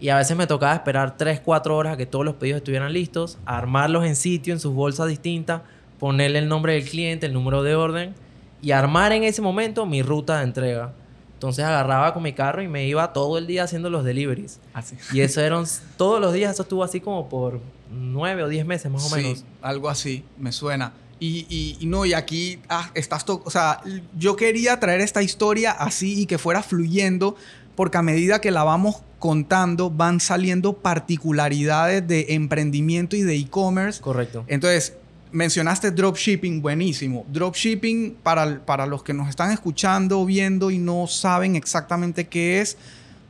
y 0.00 0.08
a 0.08 0.16
veces 0.16 0.36
me 0.36 0.46
tocaba 0.46 0.74
esperar 0.74 1.16
3, 1.16 1.40
4 1.40 1.76
horas 1.76 1.94
a 1.94 1.96
que 1.96 2.06
todos 2.06 2.24
los 2.24 2.36
pedidos 2.36 2.58
estuvieran 2.58 2.92
listos, 2.92 3.38
armarlos 3.44 4.04
en 4.04 4.16
sitio, 4.16 4.54
en 4.54 4.60
sus 4.60 4.74
bolsas 4.74 5.08
distintas, 5.08 5.62
ponerle 5.98 6.38
el 6.38 6.48
nombre 6.48 6.74
del 6.74 6.84
cliente, 6.84 7.26
el 7.26 7.32
número 7.32 7.62
de 7.62 7.74
orden 7.74 8.14
y 8.62 8.70
armar 8.70 9.12
en 9.12 9.24
ese 9.24 9.42
momento 9.42 9.86
mi 9.86 10.02
ruta 10.02 10.38
de 10.38 10.44
entrega. 10.44 10.92
Entonces 11.38 11.64
agarraba 11.64 12.12
con 12.14 12.24
mi 12.24 12.32
carro 12.32 12.62
y 12.62 12.68
me 12.68 12.86
iba 12.88 13.12
todo 13.12 13.38
el 13.38 13.46
día 13.46 13.62
haciendo 13.62 13.90
los 13.90 14.04
deliveries. 14.04 14.58
Así. 14.74 14.96
Y 15.12 15.20
eso 15.20 15.40
eran 15.40 15.64
todos 15.96 16.20
los 16.20 16.32
días, 16.32 16.52
eso 16.52 16.62
estuvo 16.62 16.82
así 16.82 17.00
como 17.00 17.28
por 17.28 17.60
nueve 17.92 18.42
o 18.42 18.48
diez 18.48 18.66
meses 18.66 18.90
más 18.90 19.04
o 19.04 19.14
Sí, 19.14 19.22
menos. 19.22 19.44
algo 19.62 19.88
así, 19.88 20.24
me 20.36 20.50
suena. 20.50 20.92
Y, 21.20 21.46
y- 21.48 21.76
y 21.80 21.86
no, 21.86 22.04
y 22.04 22.12
aquí 22.14 22.58
ah, 22.68 22.90
estás, 22.94 23.24
o 23.28 23.50
sea, 23.50 23.80
yo 24.18 24.34
quería 24.36 24.80
traer 24.80 25.00
esta 25.00 25.22
historia 25.22 25.70
así 25.70 26.22
y 26.22 26.26
que 26.26 26.38
fuera 26.38 26.62
fluyendo, 26.62 27.36
porque 27.76 27.98
a 27.98 28.02
medida 28.02 28.40
que 28.40 28.50
la 28.50 28.64
vamos 28.64 28.96
contando 29.20 29.90
van 29.90 30.18
saliendo 30.20 30.72
particularidades 30.74 32.06
de 32.06 32.26
emprendimiento 32.34 33.16
y 33.16 33.22
de 33.22 33.36
e-commerce. 33.36 34.00
Correcto. 34.00 34.44
Entonces, 34.48 34.94
mencionaste 35.32 35.90
dropshipping, 35.90 36.60
buenísimo. 36.62 37.24
Dropshipping, 37.28 38.16
para, 38.22 38.64
para 38.64 38.86
los 38.86 39.02
que 39.02 39.14
nos 39.14 39.28
están 39.28 39.50
escuchando, 39.50 40.24
viendo 40.24 40.70
y 40.70 40.78
no 40.78 41.06
saben 41.06 41.56
exactamente 41.56 42.26
qué 42.26 42.60
es, 42.60 42.76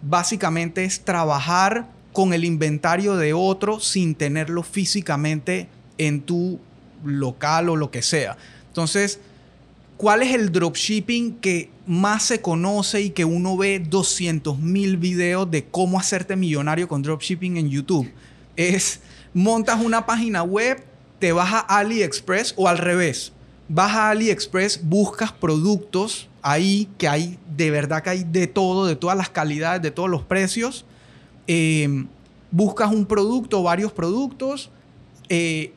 básicamente 0.03 0.85
es 0.85 1.01
trabajar 1.05 1.87
con 2.13 2.33
el 2.33 2.45
inventario 2.45 3.17
de 3.17 3.33
otro 3.33 3.81
sin 3.81 4.15
tenerlo 4.15 4.63
físicamente 4.63 5.69
en 5.99 6.21
tu 6.21 6.59
local 7.05 7.69
o 7.69 7.77
lo 7.77 7.91
que 7.91 8.03
sea. 8.03 8.37
Entonces, 8.69 9.21
¿cuál 9.97 10.23
es 10.23 10.35
el 10.35 10.51
dropshipping 10.53 11.37
que 11.37 11.71
más 11.87 12.25
se 12.25 12.41
conoce 12.41 13.03
y 13.03 13.11
que 13.11 13.25
uno 13.25 13.57
ve 13.57 13.81
200 13.81 14.59
mil 14.59 14.97
videos 14.97 15.51
de 15.51 15.65
cómo 15.65 15.99
hacerte 15.99 16.37
millonario 16.37 16.89
con 16.89 17.03
dropshipping 17.03 17.57
en 17.57 17.71
YouTube? 17.71 18.11
Es, 18.57 19.01
montas 19.35 19.81
una 19.81 20.05
página 20.07 20.43
web, 20.43 20.83
te 21.18 21.33
vas 21.33 21.52
a 21.52 21.61
AliExpress 21.78 22.54
o 22.57 22.68
al 22.68 22.78
revés. 22.78 23.33
Vas 23.68 23.92
a 23.92 24.11
AliExpress, 24.11 24.81
buscas 24.88 25.33
productos 25.33 26.28
ahí, 26.42 26.88
que 26.96 27.09
hay, 27.09 27.38
de 27.57 27.70
verdad 27.70 28.02
que 28.02 28.11
hay 28.11 28.24
de 28.24 28.46
todo, 28.46 28.87
de 28.87 28.96
todas 28.96 29.16
las 29.16 29.28
calidades, 29.28 29.83
de 29.83 29.90
todos 29.90 30.09
los 30.09 30.22
precios. 30.22 30.85
Eh, 31.46 32.07
buscas 32.50 32.90
un 32.92 33.07
producto, 33.07 33.62
varios 33.62 33.92
productos, 33.92 34.70
eh, 35.28 35.72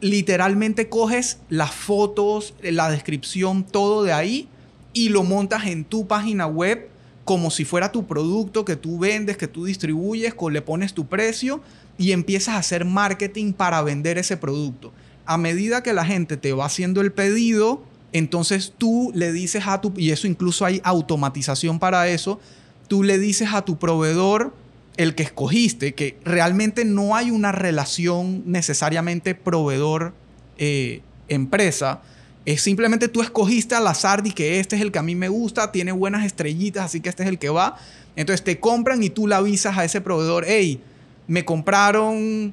literalmente 0.00 0.88
coges 0.88 1.38
las 1.48 1.72
fotos, 1.72 2.54
la 2.62 2.90
descripción, 2.90 3.64
todo 3.64 4.02
de 4.02 4.12
ahí 4.12 4.48
y 4.92 5.08
lo 5.08 5.24
montas 5.24 5.66
en 5.66 5.84
tu 5.84 6.06
página 6.06 6.46
web 6.46 6.88
como 7.24 7.50
si 7.50 7.64
fuera 7.64 7.90
tu 7.90 8.06
producto 8.06 8.64
que 8.64 8.76
tú 8.76 8.98
vendes, 8.98 9.36
que 9.36 9.48
tú 9.48 9.64
distribuyes, 9.64 10.34
le 10.50 10.62
pones 10.62 10.92
tu 10.92 11.06
precio 11.06 11.62
y 11.98 12.12
empiezas 12.12 12.54
a 12.54 12.58
hacer 12.58 12.84
marketing 12.84 13.52
para 13.52 13.82
vender 13.82 14.18
ese 14.18 14.36
producto. 14.36 14.92
A 15.26 15.38
medida 15.38 15.82
que 15.82 15.92
la 15.92 16.04
gente 16.04 16.36
te 16.36 16.52
va 16.52 16.66
haciendo 16.66 17.00
el 17.00 17.12
pedido, 17.12 17.82
entonces 18.12 18.74
tú 18.76 19.10
le 19.14 19.32
dices 19.32 19.66
a 19.66 19.80
tu, 19.80 19.92
y 19.96 20.10
eso 20.10 20.26
incluso 20.26 20.64
hay 20.64 20.80
automatización 20.84 21.78
para 21.78 22.08
eso, 22.08 22.40
tú 22.88 23.02
le 23.02 23.18
dices 23.18 23.48
a 23.52 23.62
tu 23.62 23.78
proveedor, 23.78 24.54
el 24.96 25.14
que 25.14 25.24
escogiste, 25.24 25.94
que 25.94 26.18
realmente 26.24 26.84
no 26.84 27.16
hay 27.16 27.30
una 27.30 27.52
relación 27.52 28.42
necesariamente 28.46 29.34
proveedor-empresa. 29.34 32.02
es 32.44 32.62
simplemente 32.62 33.08
tú 33.08 33.22
escogiste 33.22 33.74
al 33.74 33.88
azar 33.88 34.22
y 34.24 34.30
que 34.30 34.60
este 34.60 34.76
es 34.76 34.82
el 34.82 34.92
que 34.92 35.00
a 35.00 35.02
mí 35.02 35.16
me 35.16 35.28
gusta, 35.28 35.72
tiene 35.72 35.90
buenas 35.90 36.24
estrellitas, 36.24 36.84
así 36.84 37.00
que 37.00 37.08
este 37.08 37.24
es 37.24 37.28
el 37.28 37.40
que 37.40 37.48
va. 37.48 37.76
Entonces 38.14 38.44
te 38.44 38.60
compran 38.60 39.02
y 39.02 39.10
tú 39.10 39.26
le 39.26 39.34
avisas 39.34 39.76
a 39.76 39.84
ese 39.84 40.00
proveedor, 40.00 40.44
hey, 40.46 40.80
me 41.26 41.44
compraron, 41.44 42.52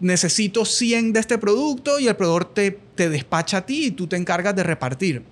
necesito 0.00 0.64
100 0.64 1.12
de 1.12 1.20
este 1.20 1.38
producto 1.38 1.98
y 1.98 2.08
el 2.08 2.16
proveedor 2.16 2.44
te, 2.46 2.78
te 2.94 3.08
despacha 3.08 3.58
a 3.58 3.66
ti 3.66 3.86
y 3.86 3.90
tú 3.92 4.06
te 4.06 4.16
encargas 4.16 4.54
de 4.56 4.62
repartir. 4.62 5.22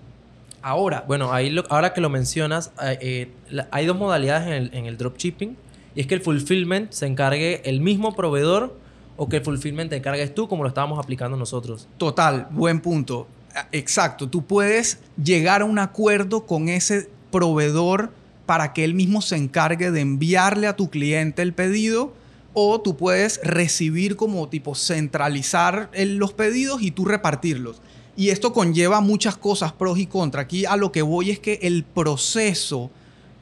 Ahora, 0.62 1.04
Bueno, 1.08 1.32
ahí 1.32 1.48
lo- 1.50 1.64
ahora 1.70 1.92
que 1.94 2.00
lo 2.02 2.10
mencionas, 2.10 2.70
eh, 2.82 2.98
eh, 3.00 3.28
la- 3.50 3.68
hay 3.70 3.86
dos 3.86 3.96
modalidades 3.96 4.46
en 4.46 4.52
el, 4.52 4.70
en 4.74 4.86
el 4.86 4.96
dropshipping. 4.98 5.56
Y 5.94 6.00
es 6.02 6.06
que 6.06 6.14
el 6.14 6.20
fulfillment 6.20 6.92
se 6.92 7.06
encargue 7.06 7.62
el 7.64 7.80
mismo 7.80 8.14
proveedor 8.14 8.76
o 9.16 9.28
que 9.28 9.38
el 9.38 9.42
fulfillment 9.42 9.90
te 9.90 9.96
encargues 9.96 10.34
tú 10.34 10.48
como 10.48 10.62
lo 10.62 10.68
estábamos 10.68 10.98
aplicando 10.98 11.36
nosotros. 11.36 11.88
Total, 11.98 12.46
buen 12.50 12.80
punto. 12.80 13.26
Ah, 13.56 13.66
Exacto, 13.72 14.28
tú 14.28 14.44
puedes 14.44 14.98
llegar 15.22 15.62
a 15.62 15.64
un 15.64 15.78
acuerdo 15.78 16.46
con 16.46 16.68
ese 16.68 17.08
proveedor 17.32 18.12
para 18.46 18.72
que 18.72 18.84
él 18.84 18.94
mismo 18.94 19.22
se 19.22 19.36
encargue 19.36 19.90
de 19.90 20.00
enviarle 20.00 20.66
a 20.68 20.76
tu 20.76 20.90
cliente 20.90 21.42
el 21.42 21.52
pedido 21.54 22.12
o 22.52 22.80
tú 22.80 22.96
puedes 22.96 23.40
recibir 23.42 24.16
como 24.16 24.48
tipo 24.48 24.74
centralizar 24.74 25.90
los 25.94 26.32
pedidos 26.32 26.82
y 26.82 26.90
tú 26.90 27.04
repartirlos. 27.04 27.80
Y 28.16 28.30
esto 28.30 28.52
conlleva 28.52 29.00
muchas 29.00 29.36
cosas, 29.36 29.72
pros 29.72 29.98
y 29.98 30.06
contras. 30.06 30.44
Aquí 30.44 30.66
a 30.66 30.76
lo 30.76 30.92
que 30.92 31.02
voy 31.02 31.30
es 31.30 31.38
que 31.38 31.60
el 31.62 31.84
proceso 31.84 32.90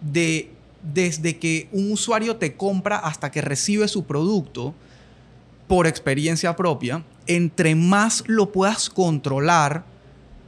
de 0.00 0.50
desde 0.82 1.38
que 1.38 1.68
un 1.72 1.90
usuario 1.90 2.36
te 2.36 2.56
compra 2.56 2.98
hasta 2.98 3.30
que 3.30 3.40
recibe 3.40 3.88
su 3.88 4.04
producto, 4.04 4.74
por 5.66 5.86
experiencia 5.86 6.56
propia, 6.56 7.04
entre 7.26 7.74
más 7.74 8.24
lo 8.26 8.52
puedas 8.52 8.88
controlar, 8.88 9.84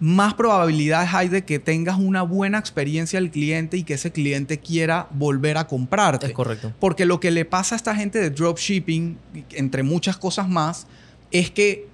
más 0.01 0.33
probabilidades 0.33 1.13
hay 1.13 1.29
de 1.29 1.45
que 1.45 1.59
tengas 1.59 1.99
una 1.99 2.23
buena 2.23 2.59
experiencia 2.59 3.19
al 3.19 3.31
cliente 3.31 3.77
y 3.77 3.85
que 3.85 3.95
ese 3.95 4.11
cliente 4.11 4.59
quiera 4.59 5.09
volver 5.11 5.59
a 5.59 5.67
comprarte. 5.67 6.27
Es 6.29 6.33
correcto. 6.33 6.73
Porque 6.81 7.05
lo 7.05 7.21
que 7.21 7.31
le 7.31 7.45
pasa 7.45 7.75
a 7.75 7.77
esta 7.77 7.95
gente 7.95 8.19
de 8.19 8.31
dropshipping, 8.31 9.19
entre 9.53 9.83
muchas 9.83 10.17
cosas 10.17 10.49
más, 10.49 10.87
es 11.31 11.51
que 11.51 11.87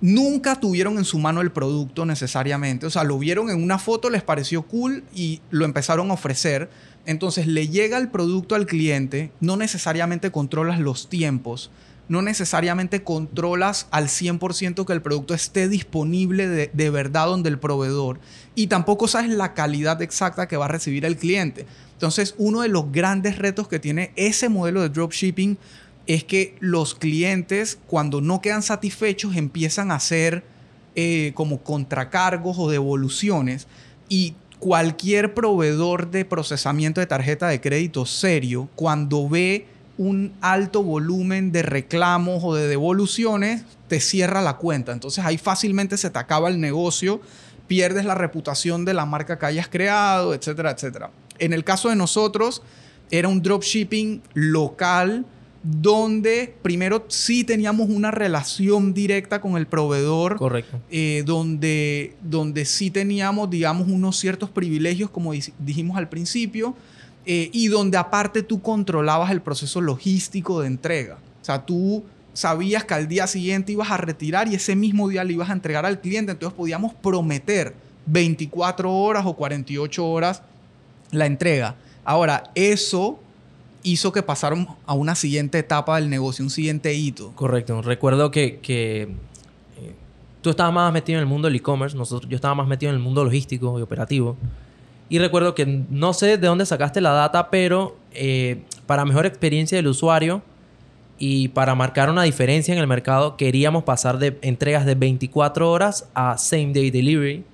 nunca 0.00 0.58
tuvieron 0.58 0.96
en 0.96 1.04
su 1.04 1.18
mano 1.18 1.42
el 1.42 1.52
producto 1.52 2.06
necesariamente. 2.06 2.86
O 2.86 2.90
sea, 2.90 3.04
lo 3.04 3.18
vieron 3.18 3.50
en 3.50 3.62
una 3.62 3.78
foto, 3.78 4.08
les 4.08 4.22
pareció 4.22 4.62
cool 4.62 5.04
y 5.14 5.42
lo 5.50 5.66
empezaron 5.66 6.10
a 6.10 6.14
ofrecer. 6.14 6.70
Entonces 7.04 7.46
le 7.46 7.68
llega 7.68 7.98
el 7.98 8.08
producto 8.08 8.54
al 8.54 8.64
cliente, 8.64 9.30
no 9.40 9.58
necesariamente 9.58 10.30
controlas 10.30 10.80
los 10.80 11.10
tiempos, 11.10 11.70
no 12.12 12.20
necesariamente 12.20 13.02
controlas 13.02 13.88
al 13.90 14.08
100% 14.08 14.84
que 14.84 14.92
el 14.92 15.00
producto 15.00 15.32
esté 15.32 15.66
disponible 15.66 16.46
de, 16.46 16.90
verdad 16.90 17.26
donde 17.26 17.48
el 17.48 17.58
proveedor 17.58 18.20
y 18.54 18.66
tampoco 18.66 19.08
sabes 19.08 19.30
la 19.30 19.54
calidad 19.54 20.02
exacta 20.02 20.46
que 20.46 20.58
va 20.58 20.66
a 20.66 20.68
recibir 20.68 21.06
el 21.06 21.16
cliente. 21.16 21.64
Entonces, 21.94 22.34
uno 22.36 22.60
de 22.60 22.68
los 22.68 22.92
grandes 22.92 23.38
retos 23.38 23.66
que 23.66 23.78
tiene 23.78 24.12
ese 24.16 24.50
modelo 24.50 24.82
de 24.82 24.90
dropshipping 24.90 25.56
es 26.06 26.22
que 26.24 26.54
los 26.60 26.94
clientes, 26.94 27.78
cuando 27.86 28.20
no 28.20 28.42
quedan 28.42 28.62
satisfechos, 28.62 29.34
empiezan 29.34 29.90
a 29.90 29.94
hacer 29.94 30.44
eh, 30.94 31.32
como 31.34 31.62
contracargos 31.62 32.58
o 32.58 32.68
devoluciones 32.68 33.68
y 34.10 34.34
cualquier 34.58 35.32
proveedor 35.32 36.10
de 36.10 36.26
procesamiento 36.26 37.00
de 37.00 37.06
tarjeta 37.06 37.48
de 37.48 37.62
crédito 37.62 38.04
serio, 38.04 38.68
cuando 38.76 39.30
ve 39.30 39.71
un 39.98 40.32
alto 40.40 40.82
volumen 40.82 41.52
de 41.52 41.62
reclamos 41.62 42.42
o 42.44 42.54
de 42.54 42.66
devoluciones, 42.66 43.64
te 43.88 44.00
cierra 44.00 44.40
la 44.40 44.56
cuenta. 44.56 44.92
Entonces 44.92 45.24
ahí 45.24 45.38
fácilmente 45.38 45.96
se 45.96 46.10
te 46.10 46.18
acaba 46.18 46.48
el 46.48 46.60
negocio, 46.60 47.20
pierdes 47.68 48.04
la 48.04 48.14
reputación 48.14 48.84
de 48.84 48.94
la 48.94 49.06
marca 49.06 49.38
que 49.38 49.46
hayas 49.46 49.68
creado, 49.68 50.34
etcétera, 50.34 50.70
etcétera. 50.72 51.10
En 51.38 51.52
el 51.52 51.64
caso 51.64 51.88
de 51.88 51.96
nosotros, 51.96 52.62
era 53.10 53.28
un 53.28 53.42
dropshipping 53.42 54.22
local 54.34 55.26
donde 55.62 56.56
primero 56.62 57.04
sí 57.08 57.44
teníamos 57.44 57.88
una 57.88 58.10
relación 58.10 58.94
directa 58.94 59.40
con 59.40 59.56
el 59.56 59.66
proveedor 59.66 60.36
Correcto. 60.36 60.80
eh, 60.90 61.22
donde, 61.24 62.16
donde 62.22 62.64
sí 62.64 62.90
teníamos, 62.90 63.48
digamos, 63.48 63.86
unos 63.88 64.18
ciertos 64.18 64.50
privilegios, 64.50 65.10
como 65.10 65.32
dijimos 65.60 65.96
al 65.96 66.08
principio, 66.08 66.74
eh, 67.24 67.50
y 67.52 67.68
donde 67.68 67.96
aparte 67.98 68.42
tú 68.42 68.60
controlabas 68.60 69.30
el 69.30 69.40
proceso 69.40 69.80
logístico 69.80 70.60
de 70.60 70.66
entrega. 70.66 71.18
O 71.40 71.44
sea, 71.44 71.64
tú 71.64 72.04
sabías 72.32 72.84
que 72.84 72.94
al 72.94 73.08
día 73.08 73.26
siguiente 73.26 73.72
ibas 73.72 73.90
a 73.90 73.96
retirar 73.96 74.48
y 74.48 74.54
ese 74.54 74.74
mismo 74.74 75.08
día 75.08 75.22
le 75.24 75.34
ibas 75.34 75.50
a 75.50 75.52
entregar 75.52 75.86
al 75.86 76.00
cliente, 76.00 76.32
entonces 76.32 76.56
podíamos 76.56 76.94
prometer 76.94 77.74
24 78.06 78.92
horas 78.92 79.24
o 79.26 79.34
48 79.34 80.06
horas 80.06 80.42
la 81.10 81.26
entrega. 81.26 81.76
Ahora, 82.04 82.50
eso 82.54 83.20
hizo 83.82 84.12
que 84.12 84.22
pasaron 84.22 84.66
a 84.86 84.94
una 84.94 85.14
siguiente 85.14 85.58
etapa 85.58 86.00
del 86.00 86.08
negocio, 86.08 86.44
un 86.44 86.50
siguiente 86.50 86.94
hito. 86.94 87.32
Correcto. 87.34 87.82
Recuerdo 87.82 88.30
que, 88.30 88.58
que, 88.60 89.02
eh, 89.02 89.94
tú 90.40 90.50
estabas 90.50 90.72
más 90.72 90.92
metido 90.92 91.18
en 91.18 91.22
el 91.22 91.28
mundo 91.28 91.48
del 91.48 91.56
e-commerce, 91.56 91.96
yo 91.96 92.34
estaba 92.34 92.54
más 92.54 92.66
metido 92.66 92.90
en 92.90 92.96
el 92.96 93.02
mundo 93.02 93.24
logístico 93.24 93.78
y 93.78 93.82
operativo. 93.82 94.36
Y 95.12 95.18
recuerdo 95.18 95.54
que 95.54 95.66
no 95.66 96.14
sé 96.14 96.38
de 96.38 96.46
dónde 96.46 96.64
sacaste 96.64 97.02
la 97.02 97.10
data, 97.10 97.50
pero 97.50 97.98
eh, 98.14 98.62
para 98.86 99.04
mejor 99.04 99.26
experiencia 99.26 99.76
del 99.76 99.88
usuario 99.88 100.40
y 101.18 101.48
para 101.48 101.74
marcar 101.74 102.08
una 102.08 102.22
diferencia 102.22 102.72
en 102.72 102.80
el 102.80 102.86
mercado, 102.86 103.36
queríamos 103.36 103.84
pasar 103.84 104.16
de 104.16 104.38
entregas 104.40 104.86
de 104.86 104.94
24 104.94 105.70
horas 105.70 106.08
a 106.14 106.38
same 106.38 106.72
day 106.72 106.90
delivery 106.90 107.44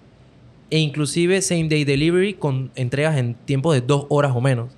e 0.70 0.78
inclusive 0.78 1.42
same 1.42 1.64
day 1.64 1.82
delivery 1.82 2.34
con 2.34 2.70
entregas 2.76 3.16
en 3.16 3.34
tiempo 3.34 3.72
de 3.72 3.80
dos 3.80 4.06
horas 4.08 4.30
o 4.36 4.40
menos. 4.40 4.70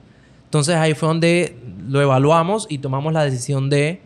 Entonces 0.47 0.77
ahí 0.77 0.95
fue 0.95 1.09
donde 1.09 1.57
lo 1.87 2.01
evaluamos 2.01 2.67
y 2.71 2.79
tomamos 2.79 3.13
la 3.13 3.23
decisión 3.27 3.69
de 3.69 4.01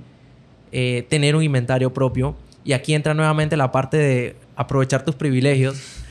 eh, 0.72 1.06
tener 1.08 1.36
un 1.36 1.44
inventario 1.44 1.94
propio. 1.94 2.34
Y 2.64 2.72
aquí 2.72 2.92
entra 2.92 3.14
nuevamente 3.14 3.56
la 3.56 3.70
parte 3.70 3.98
de 3.98 4.36
aprovechar 4.56 5.04
tus 5.04 5.14
privilegios. 5.14 6.03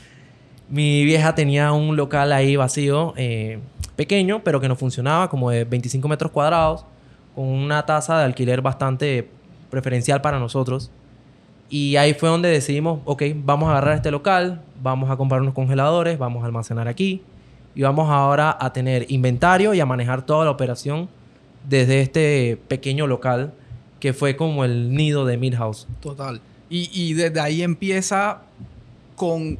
Mi 0.69 1.03
vieja 1.05 1.35
tenía 1.35 1.71
un 1.73 1.95
local 1.95 2.31
ahí 2.31 2.55
vacío, 2.55 3.13
eh, 3.17 3.59
pequeño, 3.95 4.41
pero 4.43 4.59
que 4.59 4.67
no 4.67 4.75
funcionaba, 4.75 5.29
como 5.29 5.49
de 5.49 5.65
25 5.65 6.07
metros 6.07 6.31
cuadrados, 6.31 6.85
con 7.35 7.45
una 7.45 7.85
tasa 7.85 8.17
de 8.19 8.25
alquiler 8.25 8.61
bastante 8.61 9.29
preferencial 9.69 10.21
para 10.21 10.39
nosotros. 10.39 10.91
Y 11.69 11.95
ahí 11.95 12.13
fue 12.13 12.29
donde 12.29 12.49
decidimos, 12.49 12.99
ok, 13.05 13.23
vamos 13.35 13.67
a 13.67 13.71
agarrar 13.71 13.95
este 13.95 14.11
local, 14.11 14.61
vamos 14.81 15.09
a 15.09 15.17
comprar 15.17 15.41
unos 15.41 15.53
congeladores, 15.53 16.17
vamos 16.19 16.43
a 16.43 16.45
almacenar 16.45 16.87
aquí 16.87 17.21
y 17.75 17.81
vamos 17.81 18.09
ahora 18.09 18.55
a 18.59 18.71
tener 18.73 19.11
inventario 19.11 19.73
y 19.73 19.79
a 19.79 19.85
manejar 19.85 20.25
toda 20.25 20.45
la 20.45 20.51
operación 20.51 21.09
desde 21.67 22.01
este 22.01 22.59
pequeño 22.67 23.07
local 23.07 23.53
que 23.99 24.13
fue 24.13 24.35
como 24.35 24.65
el 24.65 24.93
nido 24.93 25.25
de 25.25 25.37
Midhouse. 25.37 25.87
Total. 26.01 26.41
Y, 26.69 26.89
y 26.93 27.13
desde 27.13 27.39
ahí 27.39 27.63
empieza 27.63 28.41
con, 29.15 29.57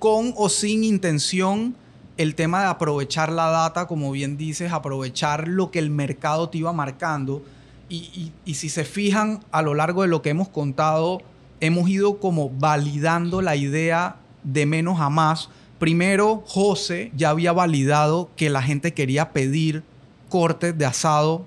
con 0.00 0.32
o 0.36 0.48
sin 0.48 0.82
intención 0.82 1.76
el 2.16 2.34
tema 2.34 2.62
de 2.62 2.66
aprovechar 2.66 3.30
la 3.30 3.50
data, 3.50 3.86
como 3.86 4.10
bien 4.10 4.36
dices, 4.36 4.72
aprovechar 4.72 5.46
lo 5.46 5.70
que 5.70 5.78
el 5.78 5.90
mercado 5.90 6.48
te 6.48 6.58
iba 6.58 6.72
marcando. 6.72 7.42
Y, 7.88 8.32
si 8.46 8.68
se 8.68 8.84
fijan 8.84 9.40
a 9.52 9.62
lo 9.62 9.74
largo 9.74 10.02
de 10.02 10.08
lo 10.08 10.22
que 10.22 10.30
hemos 10.30 10.48
contado, 10.48 11.20
hemos 11.60 11.88
ido 11.88 12.18
como 12.18 12.50
validando 12.50 13.42
la 13.42 13.56
idea 13.56 14.16
de 14.42 14.66
menos 14.66 15.00
a 15.00 15.10
más. 15.10 15.50
Primero, 15.78 16.42
José 16.46 17.12
ya 17.16 17.30
había 17.30 17.52
validado 17.52 18.30
que 18.36 18.48
la 18.48 18.62
gente 18.62 18.94
quería 18.94 19.32
pedir 19.32 19.82
cortes 20.28 20.76
de 20.76 20.86
asado 20.86 21.44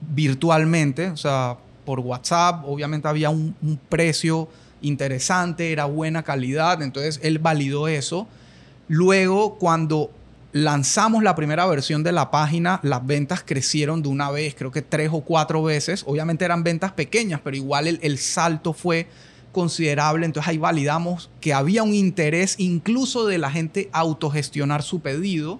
virtualmente, 0.00 1.10
o 1.10 1.16
sea, 1.16 1.56
por 1.84 2.00
WhatsApp, 2.00 2.64
obviamente 2.66 3.06
había 3.06 3.30
un 3.30 3.78
precio 3.88 4.48
interesante, 4.82 5.72
era 5.72 5.86
buena 5.86 6.22
calidad, 6.22 6.82
entonces 6.82 7.20
él 7.22 7.38
validó 7.38 7.88
eso. 7.88 8.26
Luego, 8.88 9.56
cuando 9.58 10.10
lanzamos 10.52 11.22
la 11.22 11.34
primera 11.34 11.66
versión 11.66 12.02
de 12.02 12.12
la 12.12 12.30
página, 12.30 12.80
las 12.82 13.06
ventas 13.06 13.42
crecieron 13.42 14.02
de 14.02 14.08
una 14.08 14.30
vez, 14.30 14.54
creo 14.54 14.70
que 14.70 14.82
tres 14.82 15.10
o 15.12 15.22
cuatro 15.22 15.62
veces. 15.62 16.04
Obviamente 16.06 16.44
eran 16.44 16.62
ventas 16.62 16.92
pequeñas, 16.92 17.40
pero 17.42 17.56
igual 17.56 17.86
el, 17.86 17.98
el 18.02 18.18
salto 18.18 18.72
fue 18.72 19.08
considerable. 19.52 20.26
Entonces 20.26 20.50
ahí 20.50 20.58
validamos 20.58 21.30
que 21.40 21.54
había 21.54 21.82
un 21.82 21.94
interés 21.94 22.56
incluso 22.58 23.26
de 23.26 23.38
la 23.38 23.50
gente 23.50 23.88
autogestionar 23.92 24.82
su 24.82 25.00
pedido. 25.00 25.58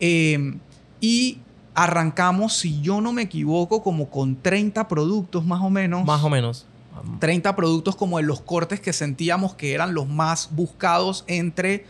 Eh, 0.00 0.54
y 1.00 1.38
arrancamos, 1.74 2.56
si 2.56 2.80
yo 2.80 3.00
no 3.00 3.12
me 3.12 3.22
equivoco, 3.22 3.82
como 3.82 4.08
con 4.08 4.36
30 4.36 4.88
productos 4.88 5.44
más 5.44 5.60
o 5.60 5.70
menos. 5.70 6.04
Más 6.04 6.22
o 6.22 6.30
menos. 6.30 6.66
30 7.18 7.56
productos 7.56 7.96
como 7.96 8.18
de 8.18 8.24
los 8.24 8.40
cortes 8.40 8.80
que 8.80 8.92
sentíamos 8.92 9.54
que 9.54 9.72
eran 9.74 9.94
los 9.94 10.08
más 10.08 10.50
buscados 10.52 11.24
entre 11.26 11.86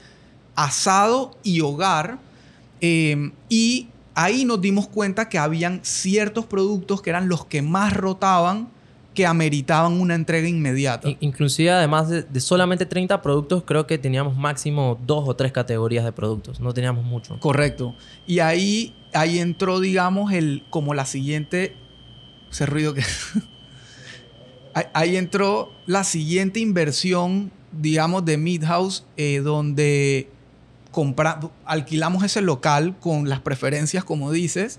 asado 0.54 1.36
y 1.42 1.60
hogar. 1.60 2.18
Eh, 2.80 3.30
y 3.48 3.88
ahí 4.14 4.44
nos 4.44 4.60
dimos 4.60 4.88
cuenta 4.88 5.28
que 5.28 5.38
habían 5.38 5.80
ciertos 5.82 6.44
productos 6.46 7.02
que 7.02 7.10
eran 7.10 7.28
los 7.28 7.44
que 7.46 7.62
más 7.62 7.92
rotaban 7.92 8.68
que 9.14 9.26
ameritaban 9.26 10.00
una 10.00 10.16
entrega 10.16 10.48
inmediata. 10.48 11.08
In- 11.08 11.16
Inclusive 11.20 11.70
además 11.70 12.08
de, 12.08 12.22
de 12.24 12.40
solamente 12.40 12.84
30 12.84 13.22
productos, 13.22 13.62
creo 13.64 13.86
que 13.86 13.96
teníamos 13.96 14.36
máximo 14.36 14.98
dos 15.06 15.28
o 15.28 15.36
tres 15.36 15.52
categorías 15.52 16.04
de 16.04 16.10
productos. 16.10 16.58
No 16.58 16.74
teníamos 16.74 17.04
mucho. 17.04 17.38
Correcto. 17.38 17.94
Y 18.26 18.40
ahí, 18.40 18.92
ahí 19.12 19.38
entró, 19.38 19.78
digamos, 19.78 20.32
el, 20.32 20.64
como 20.68 20.94
la 20.94 21.06
siguiente. 21.06 21.76
Ese 22.50 22.66
ruido 22.66 22.92
que. 22.92 23.04
ahí, 24.74 24.84
ahí 24.92 25.16
entró 25.16 25.70
la 25.86 26.04
siguiente 26.04 26.60
inversión, 26.60 27.50
digamos, 27.72 28.24
de 28.24 28.36
Midhouse, 28.36 29.04
eh, 29.16 29.40
donde 29.42 30.28
compra, 30.90 31.40
alquilamos 31.64 32.22
ese 32.22 32.40
local 32.40 32.94
con 33.00 33.28
las 33.28 33.40
preferencias, 33.40 34.04
como 34.04 34.30
dices, 34.30 34.78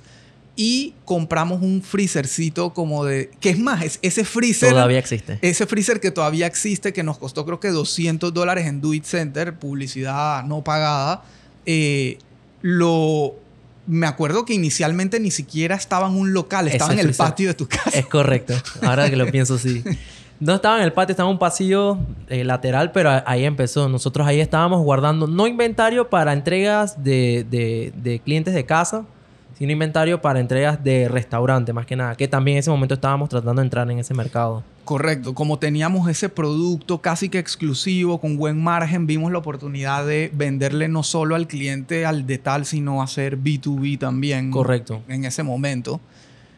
y 0.56 0.94
compramos 1.04 1.62
un 1.62 1.82
freezercito 1.82 2.74
como 2.74 3.04
de. 3.04 3.30
que 3.42 3.50
es 3.50 3.60
más, 3.60 3.84
es 3.84 4.00
ese 4.02 4.24
freezer. 4.24 4.70
Todavía 4.70 5.00
existe. 5.00 5.38
Ese 5.42 5.66
freezer 5.68 6.00
que 6.00 6.12
todavía 6.12 6.48
existe, 6.48 6.94
que 6.94 7.04
nos 7.04 7.18
costó 7.18 7.46
creo 7.46 7.60
que 7.60 7.70
200 7.70 8.34
dólares 8.34 8.66
en 8.66 8.80
Do 8.80 8.94
It 8.94 9.04
Center, 9.04 9.54
publicidad 9.60 10.44
no 10.46 10.64
pagada, 10.64 11.24
eh, 11.66 12.18
lo... 12.62 13.36
Me 13.88 14.08
acuerdo 14.08 14.46
que 14.46 14.54
inicialmente 14.54 15.20
ni 15.20 15.32
siquiera 15.32 15.76
estaba 15.76 16.08
en 16.08 16.16
un 16.16 16.34
local, 16.34 16.68
estaba 16.68 16.94
en 16.94 17.00
el 17.00 17.06
patio 17.30 17.48
de 17.50 17.54
tu 17.54 17.68
casa. 17.68 17.90
Es 17.94 18.06
correcto. 18.08 18.54
Ahora 18.82 19.10
que 19.10 19.16
lo 19.16 19.30
pienso, 19.32 19.58
sí. 19.60 19.84
No 20.40 20.56
estaba 20.56 20.78
en 20.80 20.84
el 20.84 20.92
patio, 20.92 21.12
estaba 21.14 21.30
en 21.30 21.34
un 21.34 21.40
pasillo 21.40 21.98
eh, 22.28 22.44
lateral, 22.44 22.92
pero 22.92 23.10
ahí 23.26 23.46
empezó. 23.46 23.88
Nosotros 23.88 24.26
ahí 24.28 24.40
estábamos 24.42 24.82
guardando, 24.84 25.28
no 25.28 25.48
inventario 25.48 26.10
para 26.10 26.34
entregas 26.34 27.04
de, 27.04 27.46
de- 27.50 27.94
de 27.96 28.20
clientes 28.20 28.54
de 28.54 28.66
casa, 28.66 29.06
sino 29.58 29.72
inventario 29.72 30.22
para 30.22 30.40
entregas 30.40 30.84
de 30.84 31.08
restaurante, 31.08 31.72
más 31.74 31.86
que 31.86 31.96
nada. 31.96 32.16
Que 32.16 32.28
también 32.28 32.56
en 32.58 32.60
ese 32.60 32.70
momento 32.70 32.94
estábamos 32.96 33.30
tratando 33.30 33.62
de 33.62 33.66
entrar 33.66 33.90
en 33.90 34.00
ese 34.00 34.14
mercado. 34.14 34.64
Correcto, 34.84 35.34
como 35.34 35.58
teníamos 35.58 36.08
ese 36.10 36.30
producto 36.30 37.00
casi 37.00 37.30
que 37.30 37.40
exclusivo, 37.40 38.20
con 38.22 38.38
buen 38.38 38.62
margen, 38.62 39.08
vimos 39.08 39.32
la 39.32 39.40
oportunidad 39.40 40.06
de 40.06 40.30
venderle 40.34 40.88
no 40.90 41.02
solo 41.02 41.36
al 41.36 41.48
cliente 41.48 42.06
al 42.06 42.28
de 42.28 42.38
tal, 42.38 42.66
sino 42.66 43.02
hacer 43.02 43.38
B2B 43.40 43.98
también. 43.98 44.52
Correcto. 44.52 45.02
en 45.08 45.26
ese 45.26 45.42
momento. 45.42 46.00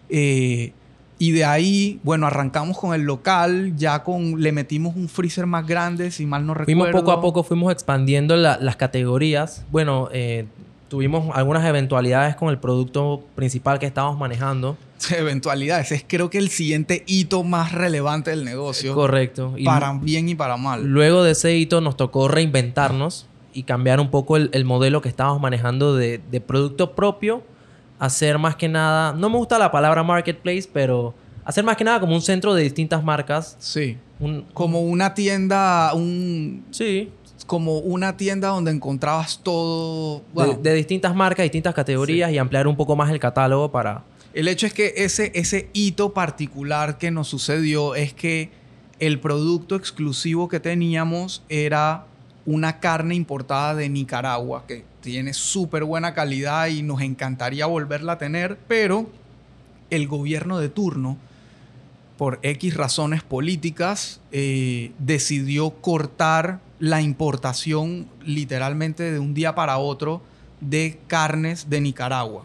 Eh, 0.09 0.73
y 1.19 1.31
de 1.31 1.45
ahí, 1.45 1.99
bueno, 2.03 2.27
arrancamos 2.27 2.77
con 2.77 2.93
el 2.93 3.01
local, 3.01 3.73
ya 3.75 4.03
con 4.03 4.41
le 4.41 4.51
metimos 4.51 4.95
un 4.95 5.09
freezer 5.09 5.45
más 5.47 5.65
grande, 5.65 6.11
si 6.11 6.25
mal 6.25 6.45
no 6.45 6.53
recuerdo. 6.53 6.83
Fuimos 6.83 7.01
poco 7.01 7.11
a 7.11 7.21
poco, 7.21 7.43
fuimos 7.43 7.71
expandiendo 7.71 8.35
la- 8.35 8.57
las 8.59 8.75
categorías. 8.75 9.65
Bueno, 9.71 10.09
eh, 10.11 10.45
tuvimos 10.87 11.35
algunas 11.35 11.65
eventualidades 11.65 12.35
con 12.35 12.49
el 12.49 12.57
producto 12.57 13.23
principal 13.35 13.79
que 13.79 13.85
estábamos 13.85 14.17
manejando. 14.17 14.77
Eventualidades. 15.11 15.91
Es 15.91 16.05
creo 16.07 16.29
que 16.29 16.37
el 16.37 16.49
siguiente 16.49 17.03
hito 17.07 17.43
más 17.43 17.71
relevante 17.71 18.31
del 18.31 18.45
negocio. 18.45 18.93
Correcto. 18.95 19.53
Y 19.57 19.65
Para 19.65 19.93
bien 19.93 20.29
y 20.29 20.35
para 20.35 20.57
mal. 20.57 20.85
Luego 20.85 21.23
de 21.23 21.31
ese 21.31 21.55
hito 21.55 21.81
nos 21.81 21.97
tocó 21.97 22.27
reinventarnos 22.27 23.27
y 23.53 23.63
cambiar 23.63 23.99
un 23.99 24.09
poco 24.11 24.37
el, 24.37 24.49
el 24.53 24.65
modelo 24.65 25.01
que 25.01 25.09
estábamos 25.09 25.41
manejando 25.41 25.95
de, 25.95 26.19
de 26.31 26.41
producto 26.41 26.95
propio, 26.95 27.43
hacer 27.99 28.37
más 28.37 28.55
que 28.55 28.67
nada, 28.69 29.13
no 29.13 29.29
me 29.29 29.37
gusta 29.37 29.57
la 29.57 29.71
palabra 29.71 30.03
marketplace, 30.03 30.69
pero 30.71 31.15
hacer 31.43 31.63
más 31.63 31.77
que 31.77 31.83
nada 31.83 31.99
como 31.99 32.13
un 32.13 32.21
centro 32.21 32.53
de 32.53 32.63
distintas 32.63 33.03
marcas. 33.03 33.55
Sí. 33.59 33.97
Un, 34.19 34.43
Como 34.53 34.81
una 34.81 35.13
tienda, 35.13 35.93
un, 35.93 36.65
sí, 36.71 37.11
como 37.47 37.79
una 37.79 38.15
tienda 38.17 38.49
donde 38.49 38.69
encontrabas 38.71 39.39
todo. 39.41 40.19
de- 40.19 40.23
Bueno, 40.33 40.59
de, 40.61 40.73
distintas 40.75 41.15
marcas, 41.15 41.43
distintas 41.43 41.73
categorías 41.73 42.31
y 42.31 42.37
ampliar 42.37 42.67
un 42.67 42.75
poco 42.75 42.95
más 42.95 43.09
el 43.09 43.19
catálogo 43.19 43.71
para... 43.71 44.03
El 44.33 44.47
hecho 44.47 44.67
es 44.67 44.73
que 44.73 44.93
ese, 44.97 45.31
ese 45.33 45.69
hito 45.73 46.13
particular 46.13 46.99
que 46.99 47.09
nos 47.09 47.27
sucedió 47.27 47.95
es 47.95 48.13
que 48.13 48.51
el 48.99 49.19
producto 49.19 49.75
exclusivo 49.75 50.47
que 50.47 50.59
teníamos 50.59 51.41
era 51.49 52.05
una 52.45 52.79
carne 52.79 53.15
importada 53.15 53.73
de 53.75 53.89
Nicaragua 53.89 54.65
que 54.67 54.83
tiene 55.01 55.33
súper 55.33 55.83
buena 55.85 56.13
calidad 56.13 56.67
y 56.67 56.83
nos 56.83 57.01
encantaría 57.01 57.65
volverla 57.65 58.13
a 58.13 58.17
tener, 58.17 58.57
pero 58.67 59.09
el 59.89 60.07
gobierno 60.07 60.59
de 60.59 60.69
turno, 60.69 61.17
por 62.17 62.39
X 62.43 62.75
razones 62.75 63.23
políticas, 63.23 64.19
eh, 64.31 64.91
decidió 64.99 65.69
cortar 65.71 66.59
la 66.79 67.01
importación 67.01 68.07
literalmente 68.23 69.11
de 69.11 69.19
un 69.19 69.33
día 69.33 69.55
para 69.55 69.77
otro 69.77 70.21
de 70.61 70.99
carnes 71.07 71.69
de 71.69 71.81
Nicaragua. 71.81 72.43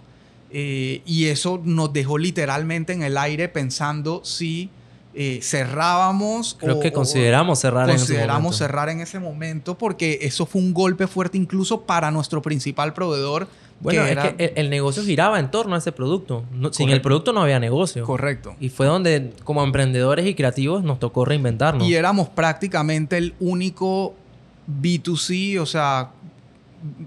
Eh, 0.50 1.00
y 1.06 1.26
eso 1.26 1.60
nos 1.64 1.92
dejó 1.92 2.18
literalmente 2.18 2.92
en 2.92 3.02
el 3.02 3.16
aire 3.16 3.48
pensando 3.48 4.22
si 4.24 4.68
eh, 5.14 5.40
cerrábamos 5.42 6.56
Creo 6.58 6.76
o- 6.76 6.80
que 6.80 6.92
consideramos 6.92 7.58
cerrar 7.58 7.88
en 7.88 7.96
ese 7.96 8.04
consideramos 8.06 8.42
momento. 8.42 8.56
cerrar 8.58 8.88
en 8.88 9.00
ese 9.00 9.18
momento 9.18 9.76
porque 9.76 10.18
eso 10.22 10.46
fue 10.46 10.60
un 10.60 10.72
golpe 10.72 11.06
fuerte 11.06 11.36
incluso 11.38 11.82
para 11.82 12.10
nuestro 12.10 12.40
principal 12.42 12.92
proveedor. 12.94 13.48
Bueno, 13.80 14.02
que 14.02 14.06
es 14.06 14.12
era- 14.12 14.36
que 14.36 14.44
el, 14.44 14.52
el 14.56 14.70
negocio 14.70 15.02
giraba 15.02 15.40
en 15.40 15.50
torno 15.50 15.74
a 15.74 15.78
ese 15.78 15.90
producto. 15.92 16.44
No- 16.52 16.72
sin 16.72 16.88
el 16.90 17.00
producto 17.02 17.32
no 17.32 17.42
había 17.42 17.58
negocio. 17.58 18.04
Correcto. 18.06 18.54
Y 18.60 18.68
fue 18.68 18.86
donde, 18.86 19.32
como 19.44 19.64
emprendedores 19.64 20.26
y 20.26 20.34
creativos, 20.34 20.82
nos 20.84 20.98
tocó 21.00 21.24
reinventarnos. 21.24 21.86
Y 21.88 21.94
éramos 21.94 22.28
prácticamente 22.28 23.18
el 23.18 23.34
único 23.40 24.14
B2C, 24.68 25.60
o 25.60 25.66
sea, 25.66 26.10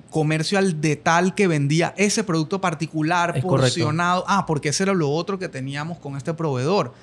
comercio 0.10 0.58
al 0.58 0.80
detal 0.82 1.36
que 1.36 1.48
vendía 1.48 1.94
ese 1.98 2.24
producto 2.24 2.62
particular 2.62 3.34
Es 3.36 3.44
correcto. 3.44 3.74
porcionado. 3.74 4.24
Ah, 4.28 4.46
porque 4.46 4.70
ese 4.70 4.84
era 4.84 4.94
lo 4.94 5.10
otro 5.10 5.40
que 5.40 5.50
teníamos 5.50 5.98
con 6.00 6.16
este 6.16 6.34
proveedor, 6.34 6.94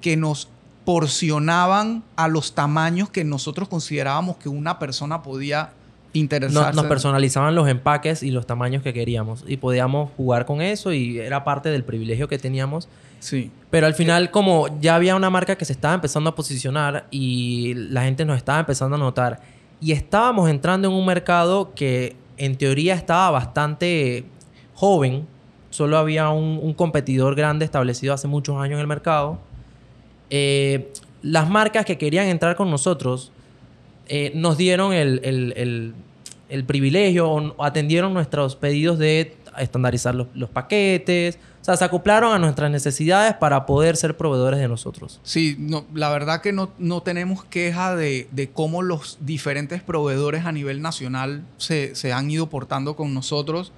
que 0.00 0.16
nos 0.16 0.48
porcionaban 0.84 2.02
a 2.16 2.28
los 2.28 2.54
tamaños 2.54 3.10
que 3.10 3.24
nosotros 3.24 3.68
considerábamos 3.68 4.36
que 4.38 4.48
una 4.48 4.78
persona 4.78 5.22
podía 5.22 5.72
interesarse. 6.12 6.68
Nos, 6.68 6.76
nos 6.76 6.86
personalizaban 6.86 7.54
los 7.54 7.68
empaques 7.68 8.22
y 8.22 8.30
los 8.30 8.46
tamaños 8.46 8.82
que 8.82 8.92
queríamos. 8.92 9.44
Y 9.46 9.58
podíamos 9.58 10.10
jugar 10.16 10.46
con 10.46 10.62
eso 10.62 10.92
y 10.92 11.18
era 11.18 11.44
parte 11.44 11.68
del 11.68 11.84
privilegio 11.84 12.28
que 12.28 12.38
teníamos. 12.38 12.88
Sí. 13.20 13.50
Pero 13.70 13.86
al 13.86 13.94
final, 13.94 14.30
como 14.30 14.80
ya 14.80 14.94
había 14.94 15.14
una 15.14 15.30
marca 15.30 15.56
que 15.56 15.64
se 15.64 15.72
estaba 15.72 15.94
empezando 15.94 16.30
a 16.30 16.34
posicionar 16.34 17.06
y 17.10 17.74
la 17.74 18.02
gente 18.02 18.24
nos 18.24 18.36
estaba 18.38 18.60
empezando 18.60 18.96
a 18.96 18.98
notar 18.98 19.40
y 19.80 19.92
estábamos 19.92 20.50
entrando 20.50 20.88
en 20.88 20.94
un 20.94 21.06
mercado 21.06 21.72
que 21.74 22.16
en 22.36 22.56
teoría 22.56 22.94
estaba 22.94 23.30
bastante 23.30 24.24
joven. 24.74 25.26
Solo 25.70 25.98
había 25.98 26.30
un, 26.30 26.74
competidor 26.74 27.34
grande 27.34 27.64
establecido 27.64 28.12
hace 28.12 28.28
muchos 28.28 28.56
años 28.56 28.74
en 28.74 28.80
el 28.80 28.86
mercado. 28.86 29.38
Eh, 30.30 30.92
las 31.22 31.48
marcas 31.48 31.84
que 31.84 31.98
querían 31.98 32.26
entrar 32.26 32.56
con 32.56 32.70
nosotros 32.70 33.32
eh, 34.08 34.32
nos 34.34 34.56
dieron 34.56 34.92
el, 34.92 35.94
privilegio 36.66 37.30
o 37.30 37.64
atendieron 37.64 38.12
nuestros 38.12 38.56
pedidos 38.56 38.98
de 38.98 39.36
estandarizar 39.58 40.14
los, 40.14 40.28
los 40.34 40.50
paquetes, 40.50 41.38
o 41.60 41.64
sea, 41.64 41.76
se 41.76 41.84
acoplaron 41.84 42.32
a 42.32 42.38
nuestras 42.38 42.70
necesidades 42.70 43.34
para 43.34 43.66
poder 43.66 43.96
ser 43.96 44.16
proveedores 44.16 44.60
de 44.60 44.68
nosotros. 44.68 45.20
Sí, 45.22 45.56
no, 45.58 45.84
la 45.92 46.08
verdad 46.08 46.40
que 46.40 46.52
no, 46.52 46.70
no 46.78 47.02
tenemos 47.02 47.44
queja 47.44 47.94
de, 47.94 48.50
cómo 48.54 48.80
los 48.80 49.18
diferentes 49.20 49.82
proveedores 49.82 50.46
a 50.46 50.52
nivel 50.52 50.80
nacional 50.80 51.44
se, 51.58 51.92
han 52.14 52.30
ido 52.30 52.48
portando 52.48 52.96
con 52.96 53.12
nosotros. 53.12 53.72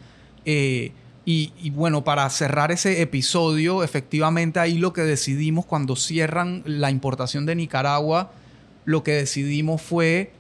Eh, 0.45 0.93
y, 1.25 1.53
y, 1.61 1.71
bueno, 1.71 2.05
para 2.05 2.29
cerrar 2.31 2.71
ese 2.71 3.03
episodio, 3.03 3.83
efectivamente 3.83 4.61
ahí 4.61 4.79
lo 4.79 4.93
que 4.93 5.03
decidimos 5.03 5.67
cuando 5.67 5.97
cierran 5.97 6.63
la 6.65 6.91
importación 6.91 7.47
de 7.47 7.57
Nicaragua, 7.57 8.31
lo 8.85 9.03
que 9.03 9.13
decidimos 9.13 9.83
fue 9.83 10.33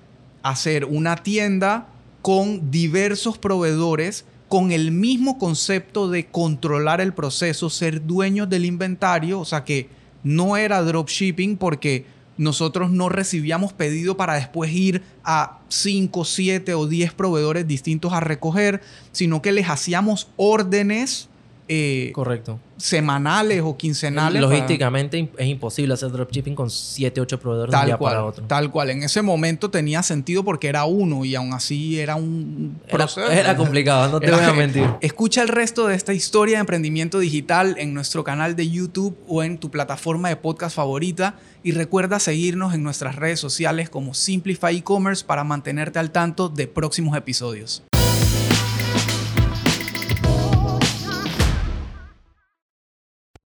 hacer 0.44 0.84
una 0.84 1.16
tienda 1.16 1.88
con 2.20 2.70
diversos 2.70 3.36
proveedores 3.38 4.24
con 4.52 4.70
el 4.70 4.90
mismo 4.90 5.38
concepto 5.38 6.10
de 6.10 6.26
controlar 6.26 7.00
el 7.00 7.14
proceso, 7.14 7.70
ser 7.70 8.06
dueños 8.06 8.50
del 8.50 8.66
inventario, 8.66 9.40
o 9.40 9.46
sea 9.46 9.64
que 9.64 9.88
no 10.24 10.58
era 10.58 10.82
dropshipping 10.82 11.56
porque 11.56 12.04
nosotros 12.36 12.90
no 12.90 13.08
recibíamos 13.08 13.72
pedido 13.72 14.18
para 14.18 14.34
después 14.34 14.70
ir 14.70 15.04
a 15.24 15.60
5, 15.68 16.26
7 16.26 16.74
o 16.74 16.86
10 16.86 17.14
proveedores 17.14 17.66
distintos 17.66 18.12
a 18.12 18.20
recoger, 18.20 18.82
sino 19.10 19.40
que 19.40 19.52
les 19.52 19.70
hacíamos 19.70 20.28
órdenes 20.36 21.30
eh, 21.68 22.11
Correcto. 22.12 22.59
semanales 22.77 23.62
o 23.64 23.77
quincenales. 23.77 24.42
Logísticamente 24.42 25.31
es 25.38 25.46
imposible 25.46 25.94
hacer 25.94 26.11
dropshipping 26.11 26.55
con 26.55 26.70
7, 26.70 27.20
8 27.20 27.40
proveedores 27.40 27.70
tal 27.70 27.81
de 27.81 27.85
un 27.85 27.88
día 27.90 27.96
cual, 27.96 28.12
para 28.12 28.25
otro. 28.25 28.44
Tal 28.44 28.70
cual. 28.70 28.90
En 28.90 29.03
ese 29.03 29.22
momento 29.22 29.70
tenía 29.70 30.03
sentido 30.03 30.44
porque 30.44 30.68
era 30.68 30.85
uno 30.85 31.25
y 31.25 31.35
aún 31.35 31.53
así 31.53 32.01
era 32.01 32.16
un 32.16 32.81
proceso. 32.90 33.31
Era, 33.31 33.57
complicado, 33.57 34.11
no 34.11 34.20
te 34.20 34.31
voy 34.31 34.40
a 34.40 34.53
mentir. 34.53 34.88
Escucha 35.01 35.42
el 35.42 35.48
resto 35.48 35.87
de 35.87 35.94
esta 35.94 36.12
historia 36.12 36.57
de 36.57 36.61
emprendimiento 36.61 37.18
digital 37.18 37.77
en 37.79 37.94
nuestro 37.94 38.25
canal 38.25 38.57
de 38.57 38.68
YouTube 38.68 39.16
o 39.29 39.42
en 39.42 39.59
tu 39.59 39.70
plataforma 39.70 40.29
de 40.29 40.37
podcast 40.37 40.77
favorita. 40.77 41.37
Y 41.62 41.70
recuerda 41.70 42.18
seguirnos 42.18 42.75
en 42.75 42.83
nuestras 42.83 43.14
redes 43.14 43.38
sociales 43.38 43.88
como 43.88 44.14
Simplify 44.14 44.77
E-Commerce 44.77 45.25
para 45.25 45.44
mantenerte 45.44 46.01
al 46.01 46.11
tanto 46.11 46.48
de 46.48 46.66
próximos 46.66 47.16
episodios. 47.16 47.85